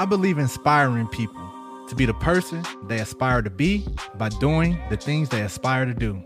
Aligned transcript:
I 0.00 0.06
believe 0.06 0.38
inspiring 0.38 1.08
people 1.08 1.52
to 1.88 1.94
be 1.94 2.06
the 2.06 2.14
person 2.14 2.64
they 2.84 3.00
aspire 3.00 3.42
to 3.42 3.50
be 3.50 3.86
by 4.14 4.30
doing 4.30 4.78
the 4.88 4.96
things 4.96 5.28
they 5.28 5.42
aspire 5.42 5.84
to 5.84 5.92
do. 5.92 6.22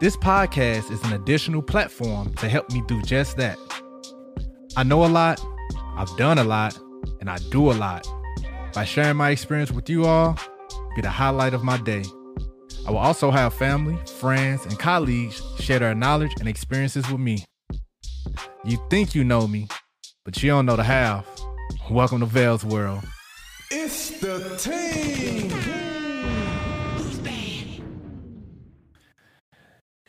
This 0.00 0.16
podcast 0.16 0.90
is 0.90 1.00
an 1.04 1.12
additional 1.12 1.62
platform 1.62 2.34
to 2.34 2.48
help 2.48 2.68
me 2.72 2.82
do 2.88 3.00
just 3.02 3.36
that. 3.36 3.60
I 4.76 4.82
know 4.82 5.04
a 5.04 5.06
lot, 5.06 5.40
I've 5.94 6.16
done 6.16 6.38
a 6.38 6.42
lot, 6.42 6.76
and 7.20 7.30
I 7.30 7.38
do 7.52 7.70
a 7.70 7.74
lot. 7.74 8.08
By 8.74 8.84
sharing 8.84 9.16
my 9.16 9.30
experience 9.30 9.70
with 9.70 9.88
you 9.88 10.04
all, 10.04 10.36
be 10.96 11.00
the 11.00 11.08
highlight 11.08 11.54
of 11.54 11.62
my 11.62 11.76
day. 11.76 12.02
I 12.88 12.90
will 12.90 12.98
also 12.98 13.30
have 13.30 13.54
family, 13.54 13.96
friends, 14.18 14.66
and 14.66 14.76
colleagues 14.80 15.40
share 15.60 15.78
their 15.78 15.94
knowledge 15.94 16.32
and 16.40 16.48
experiences 16.48 17.08
with 17.08 17.20
me. 17.20 17.44
You 18.64 18.84
think 18.90 19.14
you 19.14 19.22
know 19.22 19.46
me, 19.46 19.68
but 20.24 20.42
you 20.42 20.50
don't 20.50 20.66
know 20.66 20.74
the 20.74 20.82
half. 20.82 21.24
Welcome 21.90 22.20
to 22.20 22.26
Vell's 22.26 22.64
World. 22.64 23.04
It's 23.70 24.18
the 24.20 24.56
team. 24.58 25.52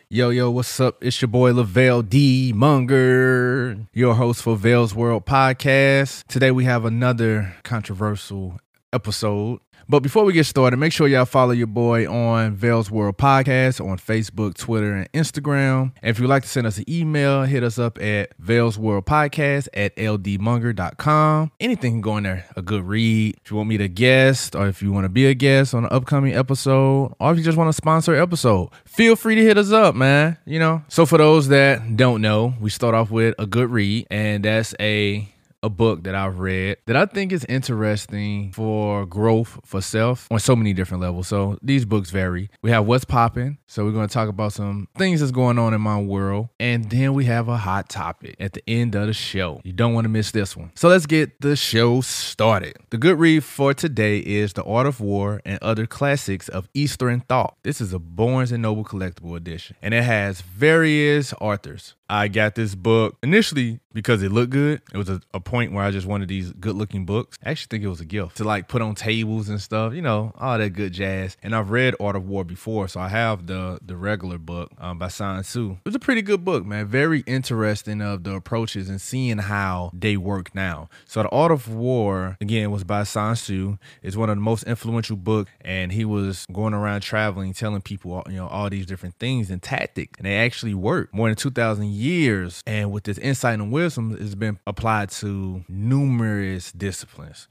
Yo, 0.10 0.30
yo, 0.30 0.50
what's 0.50 0.80
up? 0.80 1.04
It's 1.04 1.22
your 1.22 1.28
boy 1.28 1.52
Lavelle 1.54 2.02
D. 2.02 2.54
Monger, 2.56 3.78
your 3.94 4.16
host 4.16 4.42
for 4.42 4.56
Vell's 4.56 4.96
World 4.96 5.26
Podcast. 5.26 6.24
Today 6.28 6.50
we 6.50 6.64
have 6.64 6.86
another 6.86 7.56
controversial 7.64 8.58
episode. 8.94 9.60
But 9.90 10.02
before 10.02 10.26
we 10.26 10.34
get 10.34 10.46
started, 10.46 10.78
make 10.78 10.92
sure 10.92 11.08
y'all 11.08 11.26
follow 11.26 11.52
your 11.52 11.68
boy 11.68 12.10
on 12.12 12.56
Vell's 12.56 12.92
World 12.92 13.18
Podcast 13.18 13.80
on 13.84 13.98
Facebook, 13.98 14.56
Twitter, 14.56 14.94
and 14.94 15.12
Instagram. 15.14 15.94
And 16.02 16.10
if 16.10 16.20
you'd 16.20 16.28
like 16.28 16.44
to 16.44 16.50
send 16.50 16.68
us 16.68 16.78
an 16.78 16.86
email, 16.90 17.44
hit 17.44 17.64
us 17.64 17.80
up 17.80 18.02
at 18.02 18.38
Vell's 18.38 18.78
World 18.78 19.06
Podcast 19.06 19.70
at 19.74 19.96
ldmonger.com. 19.96 21.52
Anything 21.60 21.94
can 21.94 22.02
go 22.02 22.18
in 22.18 22.24
there. 22.24 22.46
A 22.56 22.62
good 22.62 22.84
read. 22.84 23.38
If 23.44 23.52
you 23.52 23.58
want 23.58 23.70
me 23.70 23.78
to 23.78 23.88
guest, 23.88 24.56
or 24.56 24.68
if 24.68 24.82
you 24.82 24.92
want 24.92 25.06
to 25.06 25.10
be 25.10 25.26
a 25.26 25.34
guest 25.34 25.74
on 25.74 25.86
an 25.86 25.92
upcoming 25.92 26.34
episode, 26.34 27.14
or 27.20 27.32
if 27.32 27.38
you 27.38 27.44
just 27.44 27.58
want 27.58 27.70
to 27.70 27.74
sponsor 27.74 28.14
an 28.14 28.22
episode, 28.22 28.70
feel 28.86 29.16
free 29.16 29.36
to 29.36 29.42
hit 29.42 29.58
us 29.58 29.72
up, 29.72 29.96
man. 29.96 30.38
You 30.46 30.60
know. 30.60 30.84
So 30.90 31.06
for 31.06 31.18
those 31.18 31.48
that 31.48 31.96
don't 31.96 32.22
know, 32.22 32.54
we 32.60 32.70
start 32.70 32.94
off 32.94 33.10
with 33.10 33.36
a 33.40 33.46
good 33.46 33.70
read, 33.70 34.08
and 34.12 34.44
that's 34.44 34.76
a 34.80 35.34
a 35.64 35.70
book 35.70 36.04
that 36.04 36.16
I've 36.16 36.40
read 36.40 36.78
that 36.86 36.96
I 36.96 37.06
think 37.06 37.32
is 37.32 37.46
interesting 37.46 38.52
for 38.54 39.06
growth 39.06 39.60
for 39.66 39.82
self 39.82 40.28
on 40.32 40.40
so 40.40 40.56
many 40.56 40.74
different 40.74 41.02
levels. 41.02 41.28
So 41.28 41.58
these 41.62 41.86
books 41.86 42.10
vary. 42.10 42.50
We 42.62 42.72
have 42.72 42.86
What's 42.86 43.06
Popping. 43.06 43.58
So 43.68 43.84
we're 43.84 43.92
going 43.92 44.08
to 44.08 44.14
talk 44.14 44.30
about 44.30 44.54
some 44.54 44.88
things 44.98 45.20
that's 45.20 45.32
going 45.32 45.60
on 45.60 45.74
in 45.74 45.82
my 45.82 46.00
world. 46.00 46.50
And 46.60 46.90
then 46.90 47.14
we 47.14 47.26
have 47.26 47.48
a 47.48 47.58
hot 47.58 47.90
topic 47.90 48.36
at 48.40 48.54
the 48.54 48.64
end 48.68 48.96
of 48.96 49.08
the 49.08 49.14
show. 49.14 49.62
You 49.64 49.74
don't 49.74 49.94
want 49.94 50.06
to 50.06 50.10
miss 50.10 50.32
this 50.32 50.56
one. 50.56 50.72
So 50.76 50.90
let's 50.90 51.06
get 51.06 51.42
the 51.42 51.56
show 51.56 52.02
started. 52.02 52.78
The 52.90 52.98
good 52.98 53.20
read 53.20 53.44
for 53.44 53.74
today 53.74 54.20
is 54.20 54.54
The 54.54 54.64
Art 54.64 54.88
of 54.88 55.02
War 55.02 55.42
and 55.46 55.60
Other 55.62 55.86
Classics 55.86 56.48
of 56.50 56.70
Eastern 56.74 57.22
Thought. 57.22 57.58
This 57.64 57.82
is 57.82 57.94
a 57.94 58.00
Barnes 58.00 58.52
and 58.52 58.62
Noble 58.62 58.86
collectible 58.86 59.36
edition. 59.36 59.76
And 59.82 59.94
it 59.94 60.04
has 60.04 60.42
various 60.42 61.34
authors. 61.42 61.96
I 62.10 62.30
got 62.30 62.56
this 62.56 62.74
book 62.74 63.18
initially 63.22 63.82
because 63.98 64.22
it 64.22 64.32
looked 64.32 64.52
good. 64.52 64.80
It 64.94 64.98
was 64.98 65.10
a, 65.10 65.20
a 65.34 65.40
point 65.40 65.72
where 65.74 65.84
I 65.84 65.90
just 65.90 66.06
wanted 66.06 66.30
these 66.30 66.52
good 66.54 66.76
looking 66.76 67.04
books. 67.04 67.36
I 67.44 67.50
actually 67.50 67.70
think 67.72 67.84
it 67.84 67.88
was 67.88 68.00
a 68.00 68.06
gift 68.06 68.38
to 68.38 68.44
like 68.44 68.68
put 68.68 68.84
on 68.84 68.94
tables 68.94 69.50
and 69.50 69.60
stuff, 69.60 69.96
you 69.96 70.04
know, 70.04 70.34
all 70.38 70.56
that 70.60 70.70
good 70.70 70.94
jazz. 70.94 71.36
And 71.42 71.56
I've 71.56 71.72
read 71.72 71.96
Art 72.00 72.16
of 72.16 72.30
War 72.30 72.44
before, 72.44 72.88
so 72.88 73.00
I 73.00 73.10
have 73.10 73.48
the 73.48 73.80
the 73.84 73.98
regular 73.98 74.38
book 74.38 74.72
um, 74.78 75.00
by 75.00 75.08
Sun 75.08 75.42
Tzu. 75.42 75.72
It 75.72 75.86
was 75.86 75.96
a 75.96 76.00
pretty 76.00 76.22
good 76.22 76.46
book, 76.46 76.64
man. 76.64 76.86
Very 76.86 77.22
interesting 77.22 78.00
of 78.04 78.24
the 78.24 78.36
approaches 78.36 78.88
and 78.88 79.02
seeing 79.02 79.40
how 79.40 79.90
they 79.96 80.16
work 80.16 80.54
now. 80.54 80.90
So 81.08 81.24
the 81.24 81.30
Art 81.30 81.52
of 81.52 81.68
War 81.68 82.38
again 82.40 82.70
was 82.70 82.84
by 82.84 83.02
Sun 83.02 83.34
Tzu. 83.34 83.80
It's 84.04 84.16
one 84.16 84.30
of 84.30 84.36
the 84.36 84.42
most 84.42 84.62
influential 84.66 85.16
books, 85.16 85.50
and 85.62 85.92
he 85.92 86.06
was 86.06 86.46
going 86.54 86.76
around 86.76 87.02
traveling, 87.02 87.52
telling 87.54 87.82
people 87.82 88.22
you 88.28 88.36
know 88.36 88.48
all 88.48 88.70
these 88.70 88.86
different 88.86 89.16
things 89.16 89.50
and 89.50 89.60
tactics, 89.60 90.20
and 90.20 90.28
they 90.28 90.38
actually 90.38 90.76
work. 90.76 91.12
More 91.16 91.30
than 91.30 91.36
two 91.36 91.50
thousand 91.50 91.88
years, 91.88 92.62
and 92.68 92.92
with 92.92 93.06
this 93.06 93.18
insight 93.18 93.56
and 93.56 93.72
wisdom, 93.72 93.87
has 93.96 94.36
been 94.36 94.60
applied 94.68 95.10
to 95.12 95.64
numerous 95.68 96.72
disciplines 96.72 97.48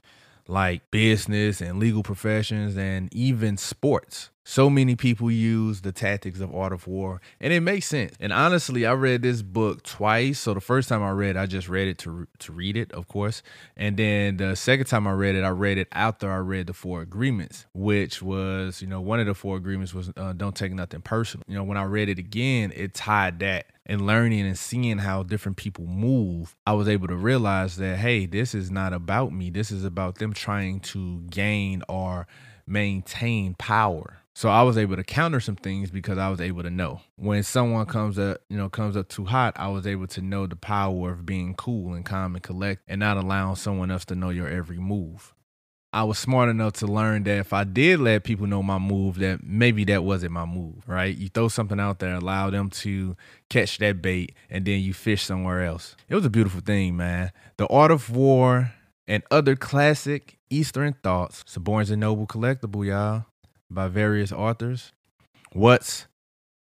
like 0.47 0.89
business 0.91 1.61
and 1.61 1.79
legal 1.79 2.03
professions 2.03 2.77
and 2.77 3.13
even 3.13 3.57
sports. 3.57 4.29
So 4.49 4.69
many 4.69 4.95
people 4.95 5.29
use 5.29 5.81
the 5.81 5.91
tactics 5.91 6.39
of 6.39 6.55
art 6.55 6.71
of 6.71 6.87
war, 6.87 7.19
and 7.41 7.51
it 7.51 7.59
makes 7.59 7.85
sense. 7.85 8.15
And 8.17 8.31
honestly, 8.31 8.85
I 8.85 8.93
read 8.93 9.21
this 9.21 9.41
book 9.41 9.83
twice. 9.83 10.39
So 10.39 10.53
the 10.53 10.61
first 10.61 10.87
time 10.87 11.03
I 11.03 11.09
read, 11.09 11.35
I 11.35 11.47
just 11.47 11.67
read 11.67 11.89
it 11.89 11.97
to 11.99 12.29
to 12.39 12.53
read 12.53 12.77
it, 12.77 12.93
of 12.93 13.09
course, 13.09 13.43
and 13.75 13.97
then 13.97 14.37
the 14.37 14.55
second 14.55 14.85
time 14.85 15.05
I 15.05 15.11
read 15.11 15.35
it, 15.35 15.43
I 15.43 15.49
read 15.49 15.77
it 15.77 15.89
after 15.91 16.31
I 16.31 16.37
read 16.37 16.67
the 16.67 16.73
Four 16.73 17.01
Agreements, 17.01 17.65
which 17.73 18.21
was, 18.21 18.81
you 18.81 18.87
know, 18.87 19.01
one 19.01 19.19
of 19.19 19.25
the 19.25 19.33
Four 19.33 19.57
Agreements 19.57 19.93
was 19.93 20.13
uh, 20.15 20.31
don't 20.31 20.55
take 20.55 20.71
nothing 20.71 21.01
personal. 21.01 21.43
You 21.49 21.55
know, 21.55 21.65
when 21.65 21.77
I 21.77 21.83
read 21.83 22.07
it 22.07 22.17
again, 22.17 22.71
it 22.73 22.93
tied 22.93 23.39
that 23.39 23.65
and 23.87 24.05
learning 24.05 24.45
and 24.45 24.59
seeing 24.59 24.99
how 24.99 25.23
different 25.23 25.57
people 25.57 25.87
move, 25.87 26.55
I 26.67 26.73
was 26.73 26.87
able 26.87 27.07
to 27.07 27.15
realize 27.15 27.77
that, 27.77 27.97
hey, 27.97 28.25
this 28.25 28.53
is 28.53 28.69
not 28.69 28.93
about 28.93 29.31
me. 29.31 29.49
This 29.49 29.71
is 29.71 29.83
about 29.83 30.15
them 30.15 30.33
trying 30.33 30.81
to 30.81 31.21
gain 31.29 31.81
or 31.87 32.27
maintain 32.67 33.55
power. 33.55 34.19
So 34.33 34.49
I 34.49 34.61
was 34.61 34.77
able 34.77 34.97
to 34.97 35.03
counter 35.03 35.39
some 35.39 35.55
things 35.55 35.89
because 35.89 36.19
I 36.19 36.29
was 36.29 36.41
able 36.41 36.61
to 36.61 36.69
know 36.69 37.01
when 37.15 37.41
someone 37.41 37.87
comes 37.87 38.19
up, 38.19 38.41
you 38.49 38.57
know, 38.57 38.69
comes 38.69 38.95
up 38.95 39.07
too 39.07 39.25
hot. 39.25 39.55
I 39.55 39.69
was 39.69 39.87
able 39.87 40.05
to 40.07 40.21
know 40.21 40.45
the 40.45 40.55
power 40.55 41.11
of 41.11 41.25
being 41.25 41.55
cool 41.55 41.95
and 41.95 42.05
calm 42.05 42.35
and 42.35 42.43
collect, 42.43 42.83
and 42.87 42.99
not 42.99 43.17
allowing 43.17 43.55
someone 43.55 43.89
else 43.89 44.05
to 44.05 44.15
know 44.15 44.29
your 44.29 44.47
every 44.47 44.77
move. 44.77 45.33
I 45.93 46.03
was 46.03 46.19
smart 46.19 46.49
enough 46.49 46.73
to 46.73 46.87
learn 46.87 47.23
that 47.23 47.39
if 47.39 47.53
I 47.53 47.63
did 47.63 47.99
let 47.99 48.23
people 48.23 48.45
know 48.45 48.61
my 48.61 48.77
move, 48.77 49.19
that 49.19 49.43
maybe 49.43 49.85
that 49.85 50.03
wasn't 50.03 50.33
my 50.33 50.45
move, 50.45 50.83
right? 50.85 51.15
You 51.15 51.29
throw 51.29 51.47
something 51.47 51.79
out 51.79 51.99
there, 51.99 52.13
allow 52.15 52.49
them 52.49 52.69
to 52.69 53.15
catch 53.49 53.77
that 53.77 54.01
bait, 54.01 54.35
and 54.49 54.65
then 54.65 54.81
you 54.81 54.93
fish 54.93 55.23
somewhere 55.23 55.63
else. 55.63 55.95
It 56.09 56.15
was 56.15 56.25
a 56.25 56.29
beautiful 56.29 56.59
thing, 56.61 56.97
man. 56.97 57.31
The 57.55 57.67
Art 57.67 57.91
of 57.91 58.09
War 58.09 58.73
and 59.07 59.23
other 59.31 59.55
classic 59.55 60.37
Eastern 60.49 60.93
thoughts. 61.03 61.41
It's 61.41 61.57
a 61.57 61.93
and 61.93 62.01
Noble 62.01 62.27
collectible, 62.27 62.85
y'all, 62.85 63.25
by 63.69 63.87
various 63.87 64.31
authors. 64.31 64.91
What's 65.53 66.07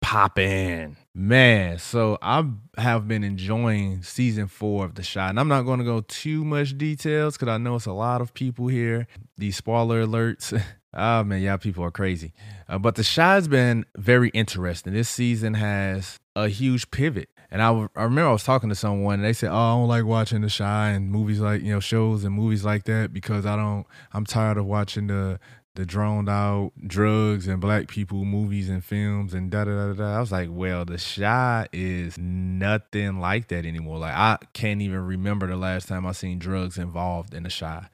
poppin'? 0.03 0.97
Man, 1.15 1.79
so 1.79 2.17
I 2.21 2.45
have 2.77 3.07
been 3.07 3.23
enjoying 3.23 4.03
season 4.03 4.47
four 4.47 4.85
of 4.85 4.95
The 4.95 5.01
Chi, 5.01 5.29
and 5.29 5.39
I'm 5.39 5.47
not 5.47 5.63
going 5.63 5.79
to 5.79 5.85
go 5.85 6.01
too 6.01 6.43
much 6.43 6.77
details 6.77 7.35
because 7.35 7.47
I 7.47 7.57
know 7.57 7.75
it's 7.75 7.85
a 7.85 7.93
lot 7.93 8.21
of 8.21 8.33
people 8.33 8.67
here. 8.67 9.07
These 9.37 9.55
spoiler 9.55 10.05
alerts. 10.05 10.61
oh 10.93 11.23
man, 11.23 11.41
y'all 11.41 11.57
people 11.57 11.83
are 11.85 11.91
crazy. 11.91 12.33
Uh, 12.67 12.77
but 12.77 12.95
The 12.95 13.03
has 13.15 13.47
been 13.47 13.85
very 13.95 14.29
interesting. 14.29 14.93
This 14.93 15.09
season 15.09 15.55
has 15.55 16.19
a 16.35 16.49
huge 16.49 16.91
pivot. 16.91 17.29
And 17.49 17.61
I, 17.61 17.69
I 17.95 18.03
remember 18.03 18.29
I 18.29 18.33
was 18.33 18.43
talking 18.43 18.69
to 18.69 18.75
someone 18.75 19.15
and 19.15 19.23
they 19.23 19.33
said, 19.33 19.51
Oh, 19.51 19.55
I 19.55 19.71
don't 19.73 19.87
like 19.87 20.05
watching 20.05 20.41
The 20.41 20.49
Chi 20.49 20.89
and 20.89 21.11
movies 21.11 21.39
like, 21.39 21.61
you 21.61 21.71
know, 21.71 21.79
shows 21.79 22.23
and 22.23 22.33
movies 22.35 22.65
like 22.65 22.85
that 22.85 23.13
because 23.13 23.45
I 23.45 23.55
don't, 23.55 23.85
I'm 24.11 24.25
tired 24.25 24.57
of 24.57 24.65
watching 24.65 25.07
the, 25.07 25.39
the 25.75 25.85
droned 25.85 26.29
out 26.29 26.71
drugs 26.85 27.47
and 27.47 27.59
black 27.59 27.87
people 27.87 28.25
movies 28.25 28.69
and 28.69 28.83
films 28.83 29.33
and 29.33 29.49
da 29.49 29.63
da 29.63 29.87
da 29.87 29.93
da. 29.93 30.17
I 30.17 30.19
was 30.19 30.31
like, 30.31 30.49
well, 30.51 30.85
the 30.85 30.97
Chi 30.97 31.67
is 31.73 32.17
nothing 32.17 33.19
like 33.19 33.47
that 33.47 33.65
anymore. 33.65 33.97
Like 33.97 34.13
I 34.13 34.37
can't 34.53 34.81
even 34.81 34.99
remember 34.99 35.47
the 35.47 35.55
last 35.55 35.87
time 35.87 36.05
I 36.05 36.11
seen 36.11 36.37
drugs 36.37 36.77
involved 36.77 37.33
in 37.33 37.43
the 37.43 37.49
Chi. 37.49 37.87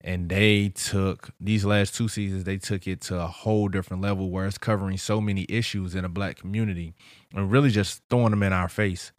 And 0.00 0.28
they 0.28 0.70
took 0.70 1.30
these 1.40 1.64
last 1.64 1.94
two 1.94 2.08
seasons, 2.08 2.44
they 2.44 2.56
took 2.56 2.86
it 2.86 3.00
to 3.02 3.20
a 3.20 3.26
whole 3.26 3.68
different 3.68 4.02
level 4.02 4.30
where 4.30 4.46
it's 4.46 4.56
covering 4.56 4.96
so 4.96 5.20
many 5.20 5.44
issues 5.48 5.94
in 5.94 6.04
a 6.04 6.08
black 6.08 6.36
community 6.36 6.94
and 7.34 7.50
really 7.50 7.70
just 7.70 8.02
throwing 8.08 8.30
them 8.30 8.42
in 8.42 8.52
our 8.52 8.68
face 8.68 9.12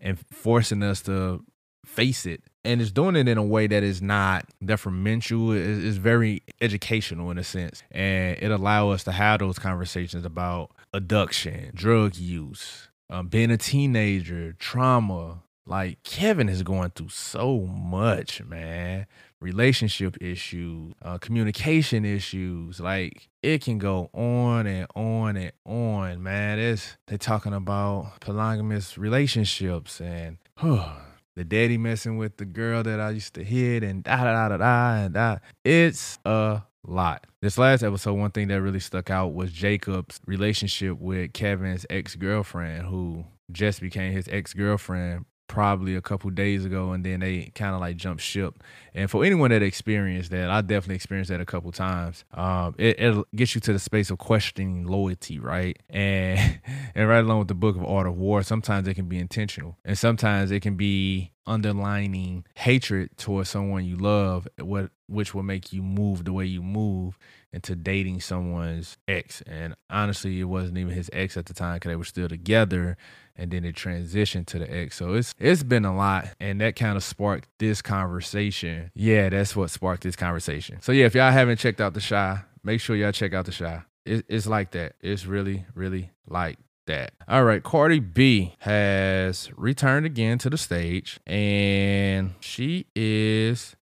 and 0.00 0.18
forcing 0.30 0.82
us 0.82 1.00
to 1.02 1.42
face 1.84 2.26
it 2.26 2.42
and 2.66 2.82
it's 2.82 2.90
doing 2.90 3.16
it 3.16 3.28
in 3.28 3.38
a 3.38 3.44
way 3.44 3.66
that 3.68 3.82
is 3.82 4.02
not 4.02 4.46
detrimental. 4.62 5.52
It's 5.52 5.96
very 5.96 6.42
educational 6.60 7.30
in 7.30 7.38
a 7.38 7.44
sense. 7.44 7.82
And 7.92 8.36
it 8.38 8.50
allows 8.50 8.96
us 8.96 9.04
to 9.04 9.12
have 9.12 9.40
those 9.40 9.58
conversations 9.58 10.24
about 10.24 10.72
addiction 10.92 11.70
drug 11.74 12.16
use 12.16 12.88
um, 13.08 13.28
being 13.28 13.50
a 13.50 13.56
teenager 13.56 14.54
trauma. 14.54 15.42
Like 15.68 16.02
kevin 16.04 16.48
is 16.48 16.62
going 16.62 16.90
through 16.90 17.08
so 17.08 17.60
much 17.60 18.42
man. 18.44 19.06
Relationship 19.40 20.16
issues 20.20 20.94
uh, 21.02 21.18
communication 21.18 22.04
issues. 22.04 22.80
Like 22.80 23.28
it 23.42 23.62
can 23.62 23.78
go 23.78 24.10
on 24.12 24.66
and 24.66 24.86
on 24.94 25.36
and 25.36 25.52
on 25.64 26.22
man. 26.22 26.58
It's 26.58 26.96
they're 27.06 27.18
talking 27.18 27.52
about 27.52 28.20
polygamous 28.20 28.96
relationships 28.96 30.00
and 30.00 30.38
the 31.36 31.44
daddy 31.44 31.76
messing 31.76 32.16
with 32.16 32.38
the 32.38 32.46
girl 32.46 32.82
that 32.82 32.98
I 32.98 33.10
used 33.10 33.34
to 33.34 33.44
hit 33.44 33.82
and 33.82 34.02
da 34.02 34.24
da 34.24 34.48
da 34.48 34.56
da 34.56 34.94
and 35.04 35.14
da. 35.14 35.38
It's 35.64 36.18
a 36.24 36.62
lot. 36.86 37.26
This 37.42 37.58
last 37.58 37.82
episode, 37.82 38.14
one 38.14 38.30
thing 38.30 38.48
that 38.48 38.62
really 38.62 38.80
stuck 38.80 39.10
out 39.10 39.34
was 39.34 39.52
Jacob's 39.52 40.18
relationship 40.26 40.98
with 40.98 41.34
Kevin's 41.34 41.84
ex 41.90 42.16
girlfriend, 42.16 42.86
who 42.86 43.24
just 43.52 43.80
became 43.80 44.12
his 44.12 44.28
ex 44.28 44.54
girlfriend 44.54 45.26
probably 45.48 45.94
a 45.94 46.00
couple 46.00 46.30
days 46.30 46.64
ago 46.64 46.92
and 46.92 47.04
then 47.04 47.20
they 47.20 47.52
kind 47.54 47.74
of 47.74 47.80
like 47.80 47.96
jumped 47.96 48.22
ship. 48.22 48.62
And 48.94 49.10
for 49.10 49.24
anyone 49.24 49.50
that 49.50 49.62
experienced 49.62 50.30
that 50.30 50.50
i 50.50 50.60
definitely 50.60 50.96
experienced 50.96 51.30
that 51.30 51.40
a 51.40 51.46
couple 51.46 51.72
times. 51.72 52.24
Um 52.34 52.74
it, 52.78 52.98
it 52.98 53.24
gets 53.34 53.54
you 53.54 53.60
to 53.62 53.72
the 53.72 53.78
space 53.78 54.10
of 54.10 54.18
questioning 54.18 54.86
loyalty 54.86 55.38
right? 55.38 55.78
And 55.90 56.60
and 56.94 57.08
right 57.08 57.24
along 57.24 57.40
with 57.40 57.48
the 57.48 57.54
book 57.54 57.76
of 57.76 57.84
art 57.84 58.06
of 58.06 58.16
war 58.16 58.42
sometimes 58.42 58.88
it 58.88 58.94
can 58.94 59.06
be 59.06 59.18
intentional 59.18 59.76
and 59.84 59.96
sometimes 59.96 60.50
it 60.50 60.60
can 60.60 60.76
be 60.76 61.32
underlining 61.46 62.44
hatred 62.54 63.16
towards 63.16 63.48
someone 63.48 63.84
you 63.84 63.96
love 63.96 64.48
what 64.60 64.90
which 65.08 65.32
will 65.32 65.44
make 65.44 65.72
you 65.72 65.80
move 65.80 66.24
the 66.24 66.32
way 66.32 66.44
you 66.44 66.60
move 66.60 67.16
into 67.56 67.74
dating 67.74 68.20
someone's 68.20 68.98
ex 69.08 69.42
and 69.46 69.74
honestly 69.90 70.38
it 70.38 70.44
wasn't 70.44 70.76
even 70.76 70.92
his 70.92 71.10
ex 71.12 71.36
at 71.36 71.46
the 71.46 71.54
time 71.54 71.76
because 71.76 71.88
they 71.88 71.96
were 71.96 72.04
still 72.04 72.28
together 72.28 72.96
and 73.38 73.50
then 73.50 73.64
it 73.64 73.74
transitioned 73.74 74.46
to 74.46 74.58
the 74.58 74.72
ex. 74.72 74.96
So 74.96 75.14
it's 75.14 75.34
it's 75.38 75.62
been 75.62 75.84
a 75.84 75.94
lot, 75.94 76.28
and 76.40 76.60
that 76.60 76.76
kind 76.76 76.96
of 76.96 77.04
sparked 77.04 77.48
this 77.58 77.82
conversation. 77.82 78.90
Yeah, 78.94 79.28
that's 79.28 79.54
what 79.54 79.70
sparked 79.70 80.02
this 80.02 80.16
conversation. 80.16 80.80
So 80.80 80.92
yeah, 80.92 81.06
if 81.06 81.14
y'all 81.14 81.30
haven't 81.32 81.58
checked 81.58 81.80
out 81.80 81.94
the 81.94 82.00
Chi, 82.00 82.40
make 82.64 82.80
sure 82.80 82.96
y'all 82.96 83.12
check 83.12 83.34
out 83.34 83.44
the 83.44 83.52
Chi. 83.52 83.82
It, 84.04 84.24
it's 84.28 84.46
like 84.46 84.70
that. 84.72 84.94
It's 85.00 85.26
really, 85.26 85.66
really 85.74 86.12
like 86.28 86.58
that. 86.86 87.12
All 87.28 87.44
right, 87.44 87.62
Cardi 87.62 87.98
B 88.00 88.54
has 88.60 89.50
returned 89.56 90.06
again 90.06 90.38
to 90.38 90.50
the 90.50 90.58
stage, 90.58 91.20
and 91.26 92.34
she 92.40 92.86
is 92.94 93.76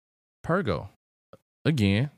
Pergo 0.45 0.89
again. 1.65 2.11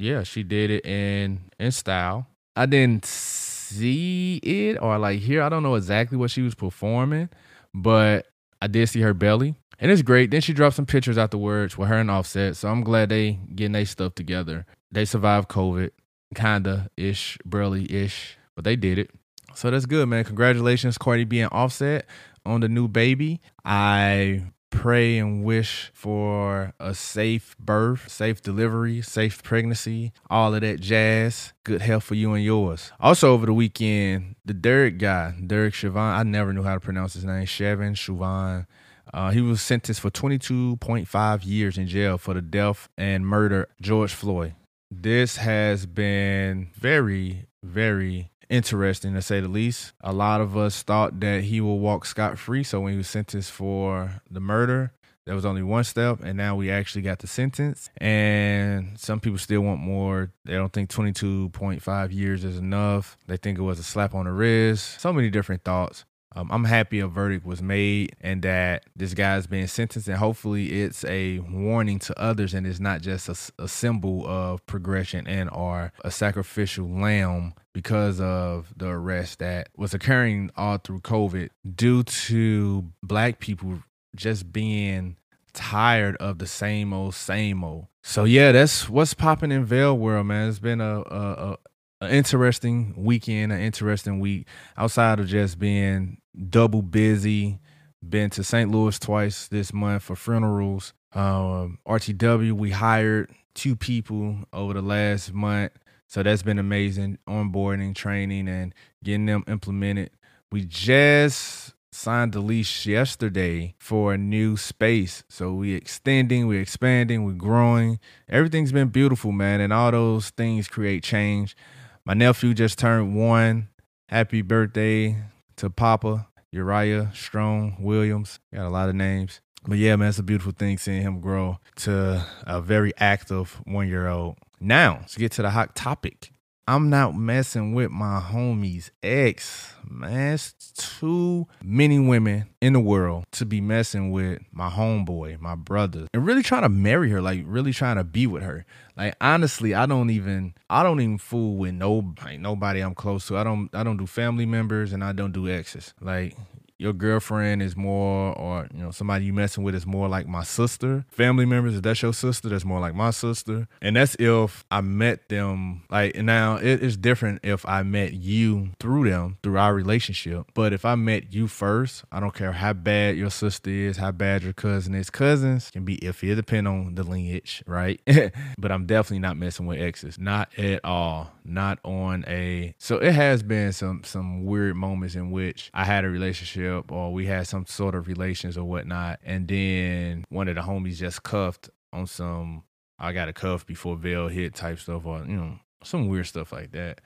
Yeah, 0.00 0.22
she 0.22 0.42
did 0.42 0.70
it 0.70 0.86
in 0.86 1.40
in 1.58 1.72
style. 1.72 2.26
I 2.56 2.64
didn't 2.64 3.04
see 3.04 4.36
it 4.38 4.78
or 4.80 4.98
like 4.98 5.20
hear. 5.20 5.42
I 5.42 5.50
don't 5.50 5.62
know 5.62 5.74
exactly 5.74 6.16
what 6.16 6.30
she 6.30 6.40
was 6.40 6.54
performing, 6.54 7.28
but 7.74 8.26
I 8.62 8.66
did 8.66 8.88
see 8.88 9.02
her 9.02 9.12
belly. 9.12 9.56
And 9.78 9.90
it's 9.90 10.02
great. 10.02 10.30
Then 10.30 10.40
she 10.40 10.54
dropped 10.54 10.76
some 10.76 10.86
pictures 10.86 11.18
afterwards 11.18 11.76
with 11.76 11.88
her 11.88 11.98
and 11.98 12.10
Offset. 12.10 12.56
So 12.56 12.68
I'm 12.68 12.82
glad 12.82 13.10
they 13.10 13.38
getting 13.54 13.72
their 13.72 13.84
stuff 13.84 14.14
together. 14.14 14.64
They 14.90 15.04
survived 15.04 15.48
COVID, 15.48 15.90
kinda 16.34 16.90
ish, 16.96 17.36
burly 17.44 17.90
ish, 17.92 18.38
but 18.54 18.64
they 18.64 18.76
did 18.76 18.98
it. 18.98 19.10
So 19.54 19.70
that's 19.70 19.86
good, 19.86 20.08
man. 20.08 20.24
Congratulations, 20.24 20.96
Cardi 20.96 21.24
B 21.24 21.40
and 21.40 21.52
Offset 21.52 22.06
on 22.46 22.60
the 22.60 22.68
new 22.68 22.88
baby. 22.88 23.40
I 23.64 24.44
pray 24.80 25.18
and 25.18 25.44
wish 25.44 25.90
for 25.92 26.72
a 26.80 26.94
safe 26.94 27.54
birth, 27.58 28.08
safe 28.08 28.40
delivery, 28.40 29.02
safe 29.02 29.42
pregnancy, 29.42 30.10
all 30.30 30.54
of 30.54 30.62
that 30.62 30.80
jazz. 30.80 31.52
Good 31.64 31.82
health 31.82 32.04
for 32.04 32.14
you 32.14 32.32
and 32.32 32.42
yours. 32.42 32.90
Also, 32.98 33.30
over 33.30 33.44
the 33.44 33.52
weekend, 33.52 34.36
the 34.42 34.54
Derek 34.54 34.96
guy, 34.96 35.34
Derek 35.46 35.74
Chauvin, 35.74 36.00
I 36.00 36.22
never 36.22 36.54
knew 36.54 36.62
how 36.62 36.72
to 36.72 36.80
pronounce 36.80 37.12
his 37.12 37.26
name, 37.26 37.44
Chevin 37.44 37.94
Chauvin. 37.94 38.66
Uh, 39.12 39.30
he 39.32 39.42
was 39.42 39.60
sentenced 39.60 40.00
for 40.00 40.10
22.5 40.10 41.44
years 41.44 41.76
in 41.76 41.86
jail 41.86 42.16
for 42.16 42.32
the 42.32 42.40
death 42.40 42.88
and 42.96 43.26
murder 43.26 43.68
George 43.82 44.14
Floyd. 44.14 44.54
This 44.90 45.36
has 45.36 45.84
been 45.84 46.70
very, 46.74 47.44
very 47.62 48.30
interesting 48.50 49.14
to 49.14 49.22
say 49.22 49.40
the 49.40 49.48
least. 49.48 49.92
A 50.02 50.12
lot 50.12 50.40
of 50.42 50.56
us 50.56 50.82
thought 50.82 51.20
that 51.20 51.44
he 51.44 51.60
will 51.60 51.78
walk 51.78 52.04
scot 52.04 52.38
free. 52.38 52.62
So 52.62 52.80
when 52.80 52.92
he 52.92 52.98
was 52.98 53.08
sentenced 53.08 53.52
for 53.52 54.20
the 54.30 54.40
murder, 54.40 54.92
there 55.26 55.34
was 55.34 55.46
only 55.46 55.62
one 55.62 55.84
step, 55.84 56.20
and 56.24 56.36
now 56.36 56.56
we 56.56 56.70
actually 56.70 57.02
got 57.02 57.20
the 57.20 57.26
sentence. 57.26 57.88
And 57.98 58.98
some 58.98 59.20
people 59.20 59.38
still 59.38 59.60
want 59.60 59.80
more. 59.80 60.32
They 60.44 60.54
don't 60.54 60.72
think 60.72 60.90
22.5 60.90 62.12
years 62.12 62.44
is 62.44 62.58
enough. 62.58 63.16
They 63.26 63.36
think 63.36 63.58
it 63.58 63.62
was 63.62 63.78
a 63.78 63.84
slap 63.84 64.14
on 64.14 64.24
the 64.24 64.32
wrist. 64.32 65.00
So 65.00 65.12
many 65.12 65.30
different 65.30 65.62
thoughts. 65.62 66.04
Um, 66.34 66.48
I'm 66.52 66.64
happy 66.64 67.00
a 67.00 67.08
verdict 67.08 67.44
was 67.44 67.60
made 67.60 68.14
and 68.20 68.42
that 68.42 68.84
this 68.94 69.14
guy's 69.14 69.48
being 69.48 69.66
sentenced, 69.66 70.06
and 70.06 70.16
hopefully 70.16 70.82
it's 70.82 71.04
a 71.04 71.40
warning 71.40 71.98
to 72.00 72.20
others 72.20 72.54
and 72.54 72.66
it's 72.66 72.78
not 72.78 73.00
just 73.00 73.28
a, 73.28 73.62
a 73.64 73.66
symbol 73.66 74.26
of 74.28 74.64
progression 74.66 75.26
and 75.26 75.50
or 75.50 75.92
a 76.04 76.10
sacrificial 76.10 76.88
lamb 76.88 77.54
because 77.72 78.20
of 78.20 78.72
the 78.76 78.88
arrest 78.88 79.38
that 79.38 79.68
was 79.76 79.94
occurring 79.94 80.50
all 80.56 80.78
through 80.78 81.00
COVID 81.00 81.50
due 81.74 82.02
to 82.02 82.92
black 83.02 83.38
people 83.38 83.82
just 84.16 84.52
being 84.52 85.16
tired 85.52 86.16
of 86.16 86.38
the 86.38 86.46
same 86.46 86.92
old, 86.92 87.14
same 87.14 87.62
old. 87.62 87.86
So 88.02 88.24
yeah, 88.24 88.52
that's 88.52 88.88
what's 88.88 89.14
popping 89.14 89.52
in 89.52 89.64
Vell 89.64 89.96
World, 89.96 90.26
man. 90.26 90.48
It's 90.48 90.58
been 90.58 90.80
a, 90.80 91.00
a, 91.00 91.56
an 92.00 92.10
interesting 92.10 92.94
weekend, 92.96 93.52
an 93.52 93.60
interesting 93.60 94.20
week 94.20 94.46
outside 94.76 95.20
of 95.20 95.26
just 95.26 95.58
being 95.58 96.18
double 96.48 96.82
busy. 96.82 97.60
Been 98.06 98.30
to 98.30 98.42
St. 98.42 98.70
Louis 98.70 98.98
twice 98.98 99.48
this 99.48 99.74
month 99.74 100.04
for 100.04 100.16
funerals. 100.16 100.94
Um, 101.12 101.78
RTW, 101.86 102.52
we 102.52 102.70
hired 102.70 103.30
two 103.54 103.76
people 103.76 104.38
over 104.52 104.72
the 104.72 104.82
last 104.82 105.34
month. 105.34 105.72
So 106.10 106.24
that's 106.24 106.42
been 106.42 106.58
amazing 106.58 107.18
onboarding, 107.28 107.94
training, 107.94 108.48
and 108.48 108.74
getting 109.04 109.26
them 109.26 109.44
implemented. 109.46 110.10
We 110.50 110.64
just 110.64 111.72
signed 111.92 112.32
the 112.32 112.40
lease 112.40 112.84
yesterday 112.84 113.76
for 113.78 114.14
a 114.14 114.18
new 114.18 114.56
space. 114.56 115.22
So 115.28 115.52
we're 115.52 115.76
extending, 115.76 116.48
we're 116.48 116.62
expanding, 116.62 117.24
we're 117.24 117.34
growing. 117.34 118.00
Everything's 118.28 118.72
been 118.72 118.88
beautiful, 118.88 119.30
man. 119.30 119.60
And 119.60 119.72
all 119.72 119.92
those 119.92 120.30
things 120.30 120.66
create 120.66 121.04
change. 121.04 121.56
My 122.04 122.14
nephew 122.14 122.54
just 122.54 122.76
turned 122.76 123.14
one. 123.14 123.68
Happy 124.08 124.42
birthday 124.42 125.16
to 125.58 125.70
Papa 125.70 126.26
Uriah 126.50 127.12
Strong 127.14 127.76
Williams. 127.78 128.40
Got 128.52 128.66
a 128.66 128.68
lot 128.68 128.88
of 128.88 128.96
names. 128.96 129.40
But 129.64 129.78
yeah, 129.78 129.94
man, 129.94 130.08
it's 130.08 130.18
a 130.18 130.24
beautiful 130.24 130.50
thing 130.50 130.76
seeing 130.76 131.02
him 131.02 131.20
grow 131.20 131.60
to 131.76 132.26
a 132.48 132.60
very 132.60 132.92
active 132.98 133.60
one 133.64 133.86
year 133.86 134.08
old. 134.08 134.38
Now, 134.60 134.98
let's 135.00 135.16
get 135.16 135.32
to 135.32 135.42
the 135.42 135.50
hot 135.50 135.74
topic. 135.74 136.32
I'm 136.68 136.88
not 136.88 137.16
messing 137.16 137.74
with 137.74 137.90
my 137.90 138.20
homie's 138.20 138.92
ex. 139.02 139.74
Man, 139.88 140.34
it's 140.34 140.52
too 141.00 141.48
many 141.64 141.98
women 141.98 142.48
in 142.60 142.74
the 142.74 142.80
world 142.80 143.24
to 143.32 143.44
be 143.44 143.60
messing 143.60 144.12
with 144.12 144.40
my 144.52 144.68
homeboy, 144.68 145.40
my 145.40 145.56
brother, 145.56 146.06
and 146.14 146.24
really 146.24 146.44
trying 146.44 146.62
to 146.62 146.68
marry 146.68 147.10
her, 147.10 147.20
like 147.20 147.42
really 147.44 147.72
trying 147.72 147.96
to 147.96 148.04
be 148.04 148.28
with 148.28 148.44
her. 148.44 148.66
Like 148.96 149.16
honestly, 149.20 149.74
I 149.74 149.86
don't 149.86 150.10
even 150.10 150.54
I 150.68 150.84
don't 150.84 151.00
even 151.00 151.18
fool 151.18 151.56
with 151.56 151.74
no 151.74 152.14
like, 152.22 152.38
nobody 152.38 152.80
I'm 152.80 152.94
close 152.94 153.26
to. 153.28 153.38
I 153.38 153.42
don't 153.42 153.68
I 153.74 153.82
don't 153.82 153.96
do 153.96 154.06
family 154.06 154.46
members 154.46 154.92
and 154.92 155.02
I 155.02 155.10
don't 155.10 155.32
do 155.32 155.48
exes. 155.48 155.92
Like 156.00 156.36
your 156.80 156.94
girlfriend 156.94 157.62
is 157.62 157.76
more, 157.76 158.36
or 158.38 158.66
you 158.74 158.82
know, 158.82 158.90
somebody 158.90 159.26
you 159.26 159.34
messing 159.34 159.62
with 159.62 159.74
is 159.74 159.86
more 159.86 160.08
like 160.08 160.26
my 160.26 160.42
sister. 160.42 161.04
Family 161.10 161.44
members, 161.44 161.76
if 161.76 161.82
that's 161.82 162.00
your 162.00 162.14
sister, 162.14 162.48
that's 162.48 162.64
more 162.64 162.80
like 162.80 162.94
my 162.94 163.10
sister. 163.10 163.68
And 163.82 163.96
that's 163.96 164.16
if 164.18 164.64
I 164.70 164.80
met 164.80 165.28
them. 165.28 165.82
Like 165.90 166.16
now, 166.16 166.56
it 166.56 166.82
is 166.82 166.96
different 166.96 167.40
if 167.42 167.66
I 167.66 167.82
met 167.82 168.14
you 168.14 168.70
through 168.80 169.10
them, 169.10 169.36
through 169.42 169.58
our 169.58 169.74
relationship. 169.74 170.46
But 170.54 170.72
if 170.72 170.86
I 170.86 170.94
met 170.94 171.34
you 171.34 171.48
first, 171.48 172.04
I 172.10 172.18
don't 172.18 172.34
care 172.34 172.52
how 172.52 172.72
bad 172.72 173.16
your 173.16 173.30
sister 173.30 173.68
is, 173.68 173.98
how 173.98 174.12
bad 174.12 174.42
your 174.42 174.54
cousin 174.54 174.94
is. 174.94 175.10
Cousins 175.10 175.70
can 175.70 175.84
be 175.84 175.98
iffy. 175.98 176.30
It 176.30 176.36
depend 176.36 176.66
on 176.66 176.94
the 176.94 177.02
lineage, 177.02 177.62
right? 177.66 178.00
but 178.58 178.72
I'm 178.72 178.86
definitely 178.86 179.18
not 179.18 179.36
messing 179.36 179.66
with 179.66 179.78
exes, 179.78 180.18
not 180.18 180.48
at 180.58 180.82
all. 180.82 181.30
Not 181.44 181.78
on 181.84 182.24
a. 182.26 182.74
So 182.78 182.96
it 182.96 183.12
has 183.12 183.42
been 183.42 183.72
some 183.72 184.02
some 184.04 184.44
weird 184.44 184.76
moments 184.76 185.14
in 185.14 185.30
which 185.30 185.70
I 185.74 185.84
had 185.84 186.04
a 186.04 186.08
relationship 186.08 186.69
relationship 186.70 186.92
or 186.92 187.12
we 187.12 187.26
had 187.26 187.46
some 187.46 187.66
sort 187.66 187.94
of 187.94 188.08
relations 188.08 188.56
or 188.56 188.64
whatnot. 188.64 189.20
And 189.24 189.48
then 189.48 190.24
one 190.28 190.48
of 190.48 190.54
the 190.54 190.62
homies 190.62 190.96
just 190.96 191.22
cuffed 191.22 191.70
on 191.92 192.06
some 192.06 192.64
I 192.98 193.12
got 193.12 193.28
a 193.28 193.32
cuff 193.32 193.64
before 193.64 193.96
Vell 193.96 194.28
hit 194.28 194.54
type 194.54 194.78
stuff 194.78 195.06
or, 195.06 195.20
you 195.20 195.36
know, 195.36 195.58
some 195.82 196.08
weird 196.08 196.26
stuff 196.26 196.52
like 196.52 196.72
that. 196.72 197.00